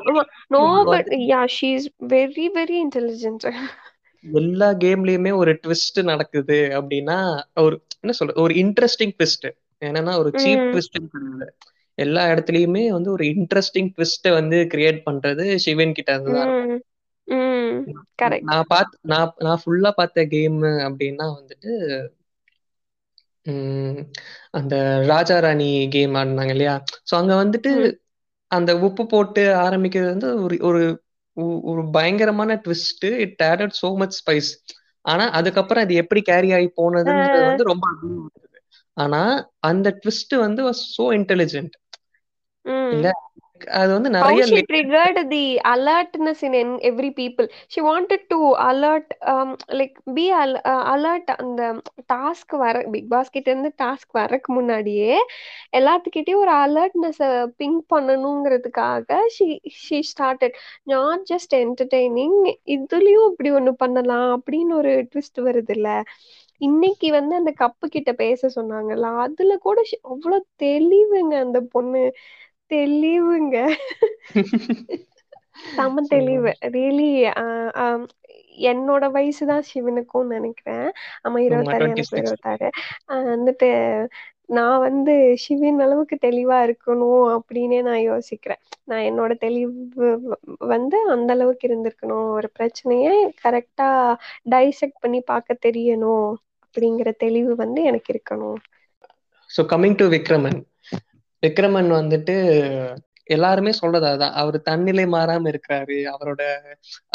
no 0.51 0.61
but 0.85 1.09
yeah 1.25 1.41
she 1.47 1.69
is 1.71 1.89
very 2.09 2.47
very 2.55 2.77
intelligent 2.83 3.45
எல்லா 4.25 4.67
கேம்லயுமே 4.73 5.31
ஒரு 5.33 5.51
ட்விஸ்ட் 5.53 5.99
நடக்குது 6.03 6.59
அப்படின்னா 6.77 7.17
ஒரு 7.59 7.75
என்ன 7.99 8.13
சொல்ற 8.19 8.35
ஒரு 8.35 8.55
இன்ட்ரெஸ்டிங் 8.55 9.13
ட்விஸ்ட் 9.17 9.47
என்னன்னா 9.81 10.13
ஒரு 10.17 10.29
சீப் 10.39 10.65
ட்விஸ்ட் 10.69 10.97
கிடையாது 10.97 11.53
எல்லா 11.97 12.21
இடத்துலயுமே 12.29 12.83
வந்து 12.91 13.09
ஒரு 13.11 13.25
இன்ட்ரெஸ்டிங் 13.25 13.89
ட்விஸ்ட 13.97 14.29
வந்து 14.33 14.57
கிரியேட் 14.67 14.99
பண்றது 15.05 15.45
சிவன் 15.55 15.93
கிட்ட 15.93 16.11
இருந்து 16.13 16.81
நான் 18.43 18.69
பார்த்து 18.69 18.95
நான் 19.03 19.33
நான் 19.39 19.59
ஃபுல்லா 19.61 19.91
பார்த்த 19.91 20.25
கேம் 20.27 20.59
அப்படின்னா 20.87 21.27
வந்துட்டு 21.37 21.71
உம் 23.45 23.97
அந்த 24.51 24.75
ராஜா 25.07 25.39
ராணி 25.39 25.87
கேம் 25.89 26.13
ஆடினாங்க 26.13 26.49
இல்லையா? 26.49 26.75
சோ 27.07 27.15
அங்க 27.15 27.33
வந்துட்டு 27.43 27.71
ம். 27.81 27.95
அந்த 28.51 28.79
உப்பு 28.79 29.05
போட்டு 29.05 29.41
ஆரம்பிக்கிறது 29.57 30.09
வந்து 30.09 30.43
ஒரு 30.43 30.57
ஒரு 30.61 30.81
ஒ- 31.37 31.61
ஒரு 31.63 31.89
பயங்கரமான 31.91 32.55
twist 32.55 33.05
it 33.19 33.41
added 33.43 33.75
so 33.81 33.95
much 33.95 34.17
spice 34.19 34.49
ஆனா 35.05 35.29
அதுக்கப்புறம் 35.29 35.83
அது 35.83 35.93
எப்படி 35.93 36.21
கேரி 36.21 36.51
ஆகி 36.51 36.71
போனதுன்றது 36.77 37.39
வந்து 37.45 37.63
ரொம்ப 37.63 37.85
ஆனா 38.97 39.21
அந்த 39.59 39.99
ட்விஸ்ட் 40.01 40.35
வந்து 40.37 40.63
சோ 40.91 41.05
இன்டெலிஜென்ட் 41.17 41.75
இல்ல 42.91 43.07
ம். 43.09 43.32
அது 43.79 43.93
வந்து 43.93 44.09
நிறைய 44.09 44.43
she 44.45 44.57
triggered 44.63 45.29
the 45.31 45.59
alertness 45.65 46.43
in, 46.43 46.53
every 46.81 47.11
people. 47.11 47.47
She 47.67 47.81
wanted 47.81 48.21
to 48.29 48.39
alert 48.59 49.07
um 49.21 49.55
like 49.69 49.95
be 50.13 50.25
al 50.33 50.53
uh, 50.63 50.83
alert 50.93 51.27
அந்த 51.35 51.61
டாஸ்க் 52.13 52.55
வர 52.57 52.83
பிக் 52.91 53.09
பாஸ் 53.09 53.29
கிட்ட 53.29 53.51
இருந்து 53.51 53.71
டாஸ்க் 53.83 54.13
வரக்கு 54.13 54.51
முன்னாடியே 54.53 55.15
எல்லாத்துக்கிட்டயும் 55.77 56.43
ஒரு 56.45 56.53
அலர்ட்னஸ் 56.55 57.21
பிங்க் 57.57 57.83
பண்ணணுங்கிறதுக்காக 57.95 59.19
she 59.37 59.47
she 59.83 59.99
started. 60.13 60.51
Not 60.85 61.19
just 61.25 61.53
entertaining 61.53 62.33
இதுலயும் 62.67 63.27
இப்படி 63.31 63.51
ஒண்ணு 63.51 63.71
பண்ணலாம் 63.77 64.29
அப்படின்னு 64.37 64.73
ஒரு 64.73 65.07
ட்விஸ்ட் 65.15 65.41
வருது 65.41 65.71
இல்ல 65.71 65.89
இன்னைக்கு 66.61 67.11
வந்து 67.11 67.35
அந்த 67.35 67.53
கப்பு 67.59 67.85
கிட்ட 67.89 68.13
பேச 68.13 68.49
சொன்னாங்கல்ல 68.55 69.07
அதுல 69.17 69.57
கூட 69.57 69.79
அவ்வளவு 70.01 70.45
தெளிவுங்க 70.63 71.33
அந்த 71.45 71.61
பொண்ணு. 71.61 72.03
தெளிவுங்க. 72.73 73.55
செம்ம 75.69 76.01
தெளிவு. 76.09 76.51
ரியலி 76.75 77.07
என்னோட 78.65 79.03
வயசு 79.11 79.43
தான் 79.45 79.67
சிவனுக்கும் 79.69 80.33
நினைக்கிறேன். 80.33 80.87
ஆமா 81.25 81.37
டுவெண்ட்டி 81.45 81.83
எனக்கு 81.87 82.17
இருபத்தாறு. 82.19 82.67
ஆஹ் 83.09 83.27
வந்துட்டு 83.31 83.69
நான் 84.49 84.77
வந்து 84.85 85.13
சிவன் 85.43 85.79
அளவுக்கு 85.79 86.15
தெளிவா 86.21 86.57
இருக்கணும் 86.67 87.23
அப்படின்னே 87.35 87.79
நான் 87.81 88.01
யோசிக்கிறேன். 88.05 88.61
நான் 88.83 89.05
என்னோட 89.09 89.33
தெளிவு 89.39 90.07
வந்து 90.73 90.97
அந்த 91.13 91.29
அளவுக்கு 91.35 91.65
இருந்திருக்கணும். 91.69 92.27
ஒரு 92.37 92.49
பிரச்சனைய 92.55 93.07
கரெக்டா 93.41 93.89
டைசெக்ட் 94.53 95.01
பண்ணி 95.03 95.21
பார்க்க 95.25 95.63
தெரியணும் 95.65 96.27
அப்படிங்கிற 96.63 97.09
தெளிவு 97.19 97.53
வந்து 97.57 97.81
எனக்கு 97.89 98.11
இருக்கணும். 98.13 98.59
So 99.49 99.61
coming 99.69 99.97
to 99.97 100.05
Vikraman 100.13 100.59
Vikraman 101.43 101.89
வந்துட்டு 101.93 102.35
எல்லாருமே 103.25 103.71
சொல்றது 103.71 104.05
அதுதான். 104.07 104.33
அவர் 104.33 104.57
தன்னிலை 104.61 105.05
மாறாம 105.05 105.49
இருக்கிறாரு. 105.51 105.97
அவரோட 106.13 106.41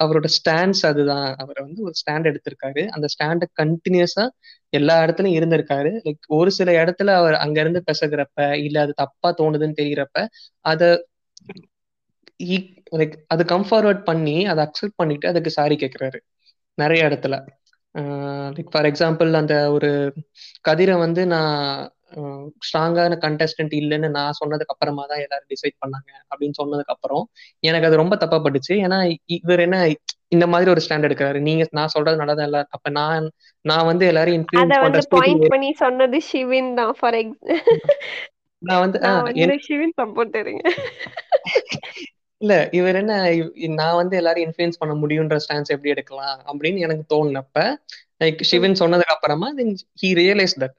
அவரோட 0.03 0.27
ஸ்டாண்ட்ஸ் 0.37 0.85
அதுதான். 0.87 1.37
அவர் 1.37 1.59
வந்து 1.61 1.81
ஒரு 1.83 1.95
ஸ்டாண்ட் 2.01 2.29
எடுத்திருக்காரு. 2.31 2.83
அந்த 2.89 3.07
ஸ்டாண்டை 3.15 3.47
கண்டினியூஸா 3.61 4.25
எல்லா 4.73 4.95
இடத்துலயும் 5.05 5.39
இருந்திருக்காரு. 5.39 5.91
லைக் 6.05 6.25
ஒரு 6.31 6.51
சில 6.51 6.85
இடத்துல 6.85 7.11
அவர் 7.15 7.35
அங்க 7.35 7.61
இருந்து 7.61 7.83
பேசுகிறப்ப 7.87 8.41
இல்ல 8.65 8.81
அது 8.81 8.93
தப்பா 8.97 9.35
தோணுதுன்னு 9.39 9.79
தெரியறப்ப 9.81 10.27
அத 10.65 10.83
லைக் 12.93 13.15
அது 13.27 13.43
கம்ஃபார்வர்ட் 13.45 14.03
பண்ணி 14.05 14.47
அதை 14.47 14.63
அக்செப்ட் 14.65 14.97
பண்ணிட்டு 14.97 15.29
அதுக்கு 15.29 15.51
சாரி 15.51 15.77
கேட்கிறாரு 15.77 16.19
நிறைய 16.79 17.09
இடத்துல. 17.09 17.37
லைக் 18.57 18.71
ஃபார் 18.71 18.87
எக்ஸாம்பிள் 18.87 19.33
அந்த 19.33 19.55
ஒரு 19.73 19.91
கதிரை 20.69 20.97
வந்து 20.99 21.23
நான் 21.27 21.57
ஸ்ட்ராங்கான 22.67 23.19
கண்டஸ்டன்ட் 23.21 23.75
இல்லைன்னு 23.75 24.09
நான் 24.09 24.39
சொன்னதுக்கு 24.41 24.75
அப்புறமா 24.75 25.07
தான் 25.07 25.19
எல்லாரும் 25.19 25.49
டிசைட் 25.49 25.77
பண்ணாங்க 25.83 26.11
அப்படின்னு 26.31 26.59
சொன்னதுக்கு 26.59 26.95
அப்புறம் 26.95 27.25
எனக்கு 27.63 27.87
அது 27.87 27.97
ரொம்ப 27.97 28.17
தப்பா 28.17 28.39
பட்டுச்சு. 28.39 28.75
ஏன்னா 28.85 28.99
இவர் 29.37 29.61
என்ன 29.61 29.79
இந்த 30.29 30.47
மாதிரி 30.47 30.71
ஒரு 30.71 30.83
ஸ்டாண்ட் 30.85 31.07
எடுக்கிறாரு. 31.09 31.39
நீங்க 31.41 31.67
நான் 31.71 31.89
சொல்றது 31.89 32.17
நடந்தா 32.17 32.45
இல்ல. 32.45 32.67
அப்ப 32.71 32.89
நான் 32.91 33.27
நான் 33.65 33.87
வந்து 33.87 34.05
இன்ஃபுளுன்ஸ் 34.33 34.79
வந்து 34.79 34.99
பண்ற 34.99 35.03
பாயிண்ட் 35.17 35.47
பண்ணி 35.49 35.73
சொன்னது 35.75 36.21
சிவின் 36.33 36.75
தான் 36.75 36.95
ஃபார் 36.99 37.19
நான் 38.63 38.81
வந்து 38.81 38.99
என்- 39.43 39.65
சிவின் 39.67 39.95
சப்போர்ட்டருங்க 39.97 40.63
இல்ல 42.41 42.69
இவர் 42.71 42.95
என்ன 42.95 43.13
நான் 43.75 43.95
வந்து 43.95 44.17
எல்லாரும் 44.17 44.45
இன்ஃபுளுன்ஸ் 44.45 44.79
பண்ண 44.79 44.95
முடியுன்ற 44.95 45.37
ஸ்டான்ஸ் 45.37 45.71
எப்படி 45.71 45.91
எடுக்கலாம் 45.91 46.39
அப்படின்னு 46.47 46.79
எனக்கு 46.79 47.05
தோணுனப்ப 47.15 47.63
லைக் 48.21 48.43
சிவன் 48.43 48.81
சொன்னதுக்கு 48.81 49.15
அப்புறமா 49.15 49.49
ஹி 50.03 50.11
ரியலைஸ் 50.15 50.55
தட் 50.59 50.77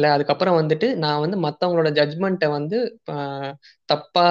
இல்ல 0.00 0.10
அதுக்கப்புறம் 0.16 0.58
வந்துட்டு 0.58 0.88
நான் 0.96 1.22
வந்து 1.24 1.36
மத்தவங்களோட 1.46 1.88
ஜட்மெண்ட்டை 1.98 2.48
வந்து 2.48 2.78
தப்பா 3.88 4.24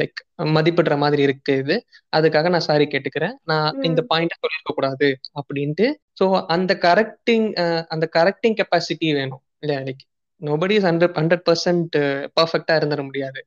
லைக் 0.00 0.20
மதிப்பிடுற 0.56 0.94
மாதிரி 1.02 1.22
இருக்கு 1.22 1.52
இது. 1.62 1.76
அதுக்காக 2.16 2.50
நான் 2.54 2.66
சாரி 2.68 2.86
கேட்டுக்கிறேன். 2.86 3.34
நான் 3.44 3.78
இந்த 3.82 4.02
பாயிண்ட 4.10 4.34
சொல்லிருக்க 4.42 4.72
கூடாது 4.74 5.08
அப்படின்ட்டு. 5.40 5.86
ஸோ 6.20 6.26
அந்த 6.46 6.74
கரெக்டிங் 6.86 7.46
அந்த 7.94 8.06
கரெக்டிங் 8.18 8.58
கெப்பாசிட்டி 8.60 9.10
வேணும். 9.20 9.42
இல்லையா 9.64 9.80
like 9.88 10.04
nobody 10.42 10.74
is 10.78 10.88
hundred 10.88 11.16
hundred 11.20 11.44
percent 11.48 11.94
பர்ஃபெக்டா 12.40 12.74
இருந்துட 12.80 13.02
முடியாது. 13.04 13.40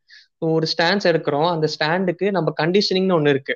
ஒரு 0.49 0.65
ஸ்டாண்ட்ஸ் 0.73 1.10
எடுக்கிறோம். 1.12 1.49
அந்த 1.56 1.67
ஸ்டாண்டுக்கு 1.75 2.28
நம்ம 2.38 2.54
கண்டிஷனிங்னு 2.62 3.17
ஒன்று 3.19 3.34
இருக்கு. 3.36 3.56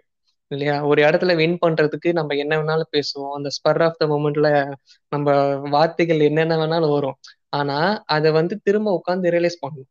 இல்லையா? 0.54 0.76
ஒரு 0.84 1.00
இடத்துல 1.04 1.34
வின் 1.36 1.58
பண்றதுக்கு 1.62 2.10
நம்ம 2.14 2.36
என்ன 2.44 2.54
வேணாலும் 2.60 2.92
பேசுவோம். 2.96 3.34
அந்த 3.38 3.50
ஸ்பர் 3.58 3.82
ஆஃப் 3.88 4.00
த 4.00 4.06
மூமெண்ட்ல 4.08 4.50
நம்ம 5.12 5.28
வார்த்தைகள் 5.76 6.22
என்னென்ன 6.22 6.58
வேணாலும் 6.62 6.96
வரும். 6.96 7.18
ஆனா 7.54 7.78
அதை 8.16 8.30
வந்து 8.40 8.56
திரும்ப 8.66 8.90
உட்காந்து 9.00 9.34
ரியலைஸ் 9.36 9.62
பண்ணணும். 9.64 9.90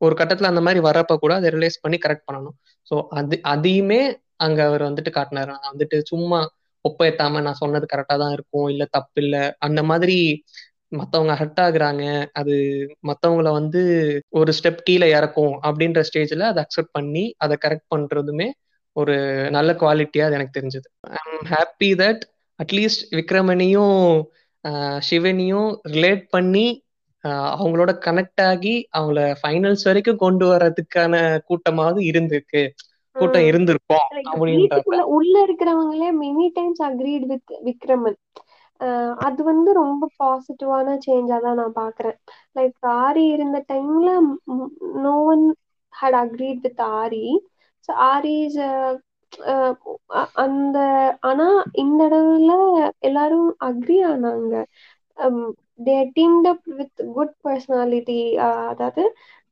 ஒரு 0.00 0.14
கட்டத்துல 0.18 0.50
அந்த 0.50 0.62
மாதிரி 0.66 0.80
வரப்ப 0.82 1.14
கூட 1.18 1.32
அதை 1.36 1.48
ரியலைஸ் 1.54 1.82
பண்ணி 1.84 1.98
கரெக்ட் 1.98 2.26
பண்ணணும். 2.28 2.56
ஸோ 2.90 2.96
அது 3.12 3.36
அதையுமே 3.52 4.00
அங்க 4.40 4.60
அவர் 4.66 4.82
வந்துட்டு 4.88 5.12
காட்டினாரு. 5.14 5.50
நான் 5.54 5.70
வந்துட்டு 5.70 5.96
சும்மா 6.10 6.38
ஒப்பேத்தாம 6.84 7.40
நான் 7.40 7.60
சொன்னது 7.62 7.86
கரெக்டா 7.92 8.16
தான் 8.18 8.34
இருக்கும். 8.36 8.68
இல்ல 8.68 8.84
தப்பு 8.90 9.20
இல்ல. 9.22 9.36
அந்த 9.58 9.80
மாதிரி 9.84 10.16
மத்தவங்க 10.92 11.32
ஹர்ட் 11.40 11.60
ஆகுறாங்க. 11.64 12.04
அது 12.32 12.54
மத்தவங்கள 13.08 13.48
வந்து 13.52 13.80
ஒரு 14.38 14.50
ஸ்டெப் 14.58 14.80
கீழே 14.82 15.08
இறக்கும் 15.12 15.54
அப்படின்ற 15.66 16.02
ஸ்டேஜ்ல 16.08 16.46
அதை 16.52 16.62
அக்செப்ட் 16.64 16.92
பண்ணி 16.92 17.24
அதை 17.38 17.56
கரெக்ட் 17.64 17.88
பண்றதுமே 17.94 18.48
ஒரு 18.98 19.14
நல்ல 19.50 19.70
குவாலிட்டியா 19.74 20.26
அது 20.26 20.36
எனக்கு 20.38 20.56
தெரிஞ்சது. 20.58 20.88
I 21.16 21.30
am 21.30 21.48
happy 21.52 21.90
that 21.98 22.22
at least 22.58 23.02
விக்ரமணியும் 23.18 24.00
சிவனியும் 25.08 25.68
ரிலேட் 25.92 26.24
பண்ணி 26.30 26.66
அவங்களோட 27.54 27.90
கனெக்ட் 28.06 28.42
ஆகி 28.44 28.74
அவங்கள 28.92 29.20
ஃபைனல்ஸ் 29.40 29.86
வரைக்கும் 29.86 30.22
கொண்டு 30.24 30.44
வர்றதுக்கான 30.50 31.14
கூட்டமாவது 31.48 32.00
இருந்திருக்கு. 32.10 32.62
கூட்டம். 33.16 33.46
இருந்திருக்கும் 33.48 34.06
வீட்டுக்குள்ள 34.50 35.02
உள்ள 35.16 35.34
இருக்கிறவங்களே 35.46 36.08
many 36.20 36.46
times 36.54 36.82
agreed 36.88 37.26
with 37.30 37.52
Vikraman. 37.66 38.18
அது 39.26 39.40
வந்து 39.44 39.70
ரொம்ப 39.80 40.08
பாசிட்டிவான 40.18 40.96
சேஞ்சா 41.06 41.38
தான் 41.40 41.58
நான் 41.60 41.78
பாக்குறேன் 41.78 42.16
லைக் 42.56 42.76
ஆரி 42.98 43.24
இருந்த 43.34 43.58
டைம்ல 43.68 44.10
no 45.02 45.14
one 45.32 45.44
had 45.94 46.18
agreed 46.22 46.62
with 46.66 46.82
Aari. 46.98 47.24
So 47.88 47.94
Aari's 48.08 48.58
uh, 48.62 48.92
uh, 49.52 49.72
அந்த 50.44 50.78
ஆனா 51.30 51.46
இந்த 51.82 52.00
இடத்துல 52.08 52.52
எல்லாரும் 53.08 53.48
அக்ரி 53.68 53.98
ஆனாங்க. 54.10 54.54
They 55.86 55.96
teamed 56.16 56.48
up 56.52 56.66
with 56.78 57.02
good 57.16 57.34
personality 57.44 58.20
அதாவது 58.70 59.02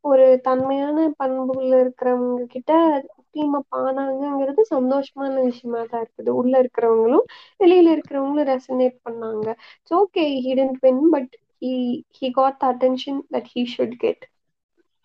ஒரு 0.04 0.26
தன்மையான 0.48 1.06
பண்புகள் 1.20 1.70
இருக்கிறவங்க 1.82 2.42
கிட்ட 2.54 2.72
டீம் 3.34 3.54
அப் 3.60 3.74
ஆனாங்கிறது 3.80 4.62
சந்தோஷமான 4.74 5.34
விஷயமா 5.48 5.80
தான் 5.92 6.04
இருக்குது. 6.04 6.30
உள்ள 6.40 6.54
இருக்கிறவங்களும் 6.62 7.26
வெளியில 7.60 7.94
இருக்கிறவங்களும் 7.96 8.50
ரெசனேட் 8.52 8.96
பண்ணாங்க. 9.08 9.46
It's 9.78 9.96
okay 10.00 10.24
he 10.44 10.52
didn't 10.60 10.80
win 10.86 11.04
but 11.14 11.32
he 11.62 11.72
he 12.18 12.28
got 12.40 12.58
the 12.62 12.66
attention 12.74 13.20
that 13.34 13.50
he 13.54 13.64
should 13.76 13.96
get 14.04 14.24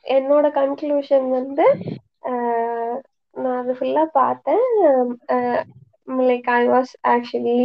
என்னோட 0.05 0.45
கன்க்ளூஷன் 0.59 1.27
வந்து 1.29 1.65
நான் 3.35 3.59
அது 3.59 3.73
ஃபுல்லா 3.73 4.03
பார்த்தேன். 4.13 4.65
லைக் 6.21 6.47
ஐ 6.53 6.61
வாஸ் 6.67 6.91
ஆக்சுவலி 7.09 7.59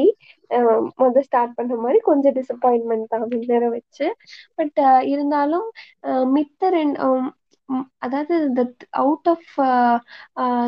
முதல் 0.98 1.22
ஸ்டார்ட் 1.22 1.54
பண்ண 1.54 1.76
மாதிரி 1.76 1.98
கொஞ்சம் 2.02 2.34
டிசப்பாயின்மெண்ட் 2.34 3.06
தான் 3.06 3.26
வின்னரை 3.32 3.68
வச்சு. 3.70 4.06
பட் 4.56 4.78
இருந்தாலும் 5.12 5.66
அஹ் 6.04 6.26
மித்த 6.36 6.70
ரெண்டு 6.70 7.00
அதாவது 7.98 8.34
the 8.56 8.62
out 8.96 9.28
of 9.28 9.48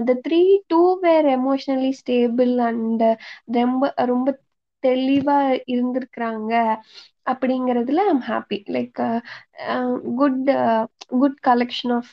the 0.05 0.14
three 0.24 0.40
two 0.66 0.80
were 1.01 1.26
emotionally 1.34 1.92
stable 2.01 2.55
and 2.64 3.05
ரொம்ப 3.59 3.82
ரொம்ப 4.07 4.28
தெளிவா 4.82 5.38
இருந்திருக்கிறாங்க. 5.72 6.53
அப்படிங்கிறதுல 7.32 8.03
I'm 8.09 8.24
happy 8.28 8.59
like 8.68 9.01
good 10.16 10.51
good 11.11 11.36
collection 11.46 11.92
of 11.94 12.12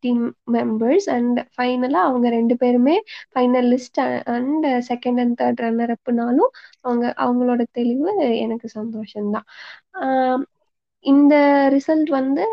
team 0.00 0.24
members 0.52 1.06
and 1.14 1.38
ஃபைனலாக 1.54 2.08
அவங்க 2.08 2.28
ரெண்டு 2.30 2.54
பேருமே 2.62 2.96
final 3.32 3.68
list 3.74 4.00
and 4.34 4.66
second 4.90 5.20
and 5.20 5.36
third 5.40 5.62
runner 5.64 5.94
அப்புனாலும் 5.96 6.50
அவங்க 6.82 7.04
அவங்களோட 7.26 7.62
தெளிவு 7.72 8.10
எனக்கு 8.44 8.68
சந்தோஷம்தான். 8.78 9.46
இந்த 11.04 11.34
ரிசல்ட் 11.76 12.10
வந்து 12.18 12.44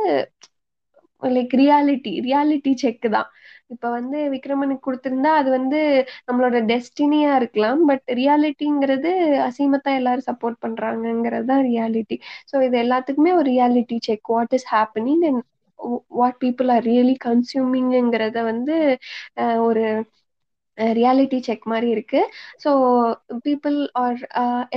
லைக் 1.21 1.53
ரியாலிட்டி 1.59 2.11
ரியாலிட்டி 2.25 2.71
செக் 2.81 3.05
தான். 3.13 3.27
இப்ப 3.73 3.85
வந்து 3.91 4.17
விக்ரமனுக்கு 4.33 4.85
கொடுத்திருந்தா 4.87 5.31
அது 5.39 5.49
வந்து 5.51 5.79
நம்மளோட 6.27 6.57
டெஸ்டினியா 6.71 7.31
இருக்கலாம். 7.39 7.81
பட் 7.89 8.05
ரியாலிட்டிங்கிறது 8.19 9.11
அசீமத்தான் 9.47 9.99
எல்லாரும் 10.01 10.27
சப்போர்ட் 10.29 10.59
பண்றாங்கிறது 10.65 11.47
தான் 11.51 11.63
ரியாலிட்டி 11.69 12.17
ஸோ 12.51 12.55
இது 12.67 12.77
எல்லாத்துக்குமே 12.83 13.33
ஒரு 13.39 13.47
reality 13.51 13.97
check 14.09 14.31
what 14.35 14.55
is 14.59 14.67
happening 14.73 15.23
and 15.29 15.41
what 16.19 16.39
people 16.43 16.69
are 16.71 16.85
really 16.85 17.15
கன்சியூமிங்கிறத 17.25 18.37
வந்து 18.51 18.75
ஒரு 19.67 19.85
ரியாலிட்டி 20.97 21.37
செக் 21.41 21.65
மாதிரி 21.65 21.87
இருக்கு. 21.91 22.19
ஸோ 22.63 22.69
பீப்புள் 23.45 23.75
ஆர் 24.01 24.21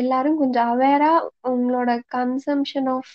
எல்லாரும் 0.00 0.40
கொஞ்சம் 0.42 0.70
அவேரா 0.72 1.12
உங்களோட 1.50 1.90
கன்சம்ஷன் 2.14 2.88
ஆஃப் 2.94 3.14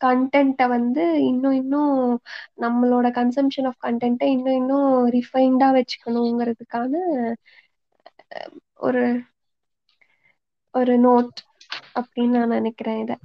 கண்டென்ட்டை 0.00 0.66
வந்து 0.70 1.02
இன்னும் 1.30 1.56
இன்னும் 1.60 1.96
நம்மளோட 2.62 3.06
கன்சம்ஷன் 3.18 3.68
ஆஃப் 3.70 3.80
கண்டென்ட்டை 3.80 4.28
இன்னும் 4.36 4.58
இன்னும் 4.60 4.86
ரிஃபைன்டா 5.16 5.68
வச்சுக்கணுங்கிறதுக்கான 5.76 6.94
ஒரு 8.82 9.04
ஒரு 10.74 10.94
நோட் 11.04 11.40
அப்படின்னு 12.00 12.36
நான் 12.36 12.56
நினைக்கிறேன் 12.56 13.00
இதை. 13.02 13.16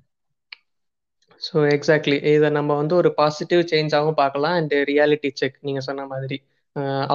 ஸோ 1.41 1.55
எக்ஸாக்ட்லி 1.75 2.17
இதை 2.31 2.49
நம்ம 2.49 2.75
வந்து 2.75 2.93
ஒரு 2.95 3.09
பாசிட்டிவ் 3.17 3.61
சேஞ்சாகவும் 3.71 4.19
பார்க்கலாம். 4.19 4.55
அண்ட் 4.59 4.73
ரியாலிட்டி 4.89 5.29
செக் 5.35 5.57
நீங்க 5.61 5.81
சொன்ன 5.87 6.05
மாதிரி. 6.07 6.37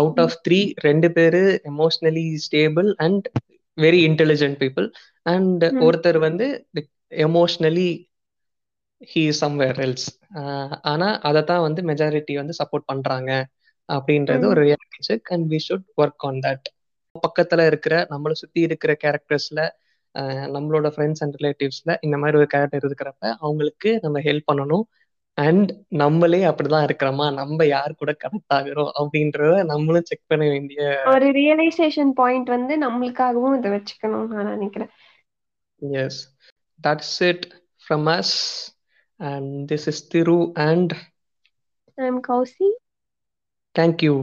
அவுட் 0.00 0.20
ஆஃப் 0.20 0.36
த்ரீ 0.46 0.58
ரெண்டு 0.86 1.08
பேரு 1.16 1.40
emotionally 1.70 2.24
stable 2.44 2.88
and 3.04 3.26
very 3.78 4.00
intelligent 4.08 4.58
people 4.62 4.86
and. 5.26 5.64
ஒருத்தர் 5.86 6.18
வந்து 6.26 6.46
எமோஷ்னலி 7.26 7.88
ஹீ 9.08 9.22
சம்வேர் 9.40 9.78
எல்ஸ் 9.84 10.08
ஆனா 10.90 11.08
அதை 11.28 11.40
தான் 11.44 11.64
வந்து 11.64 11.80
மெஜாரிட்டி 11.88 12.34
வந்து 12.40 12.54
சப்போர்ட் 12.60 12.90
பண்றாங்க 12.90 13.30
அப்படின்றது 13.88 14.44
ம். 14.44 14.50
ஒரு 14.50 14.60
reality 14.66 15.00
check 15.08 15.30
and 15.34 15.46
we 15.52 15.58
should 15.64 15.86
work 15.96 16.24
on 16.28 16.40
that 16.44 16.68
பக்கத்துல 17.24 17.64
இருக்கிற 17.70 17.94
நம்மளை 18.10 18.34
சுத்தி 18.40 18.60
இருக்கிற 18.68 18.92
கேரக்டர்ஸ்ல 19.02 19.62
நம்மளோட 20.54 20.88
ஃப்ரெண்ட்ஸ் 20.94 21.22
அண்ட் 21.24 21.38
ரிலேட்டிவ்ஸ்ல 21.42 21.96
இந்த 22.00 22.16
மாதிரி 22.16 22.38
ஒரு 22.38 22.46
கேரக்டர் 22.46 22.86
இருக்கிறப்ப 22.88 23.34
அவங்களுக்கு 23.38 23.98
நம்ம 24.02 24.20
ஹெல்ப் 24.20 24.50
பண்ணணும். 24.52 24.84
அண்ட் 25.38 25.70
நம்மளே 25.88 26.40
அப்படிதான் 26.44 26.86
இருக்கிறோமா? 26.86 27.26
நம்ம 27.32 27.66
யார் 27.66 27.98
கூட 27.98 28.16
கனெக்ட் 28.24 28.54
ஆகுறோம்? 28.54 28.90
அப்படின்றத 29.00 29.64
நம்மளும் 29.64 30.08
செக் 30.10 30.28
பண்ண 30.32 30.48
வேண்டிய 30.48 31.02
ஒரு 31.06 31.28
ரியலைசேஷன் 31.30 32.12
பாயிண்ட் 32.14 32.48
வந்து 32.48 32.76
நம்மளுக்காகவும் 32.84 33.56
இதை 33.58 33.70
வச்சுக்கணும் 33.70 34.26
நான் 34.26 34.52
நினைக்கிறேன். 34.56 34.90
Yes 35.78 36.20
that's 36.82 37.16
it 37.28 37.46
from 37.84 38.08
us 38.16 38.34
and 39.16 39.72
this 39.72 39.88
is 39.92 40.08
Thiru 40.08 40.38
and 40.54 40.92
I 41.94 42.06
am 42.06 42.22
Kousi 42.28 42.68
thank you 43.78 44.14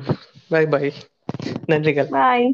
bye 0.50 0.66
bye 0.66 0.86
நன்றிகள். 1.68 2.10
பாய் 2.10 2.48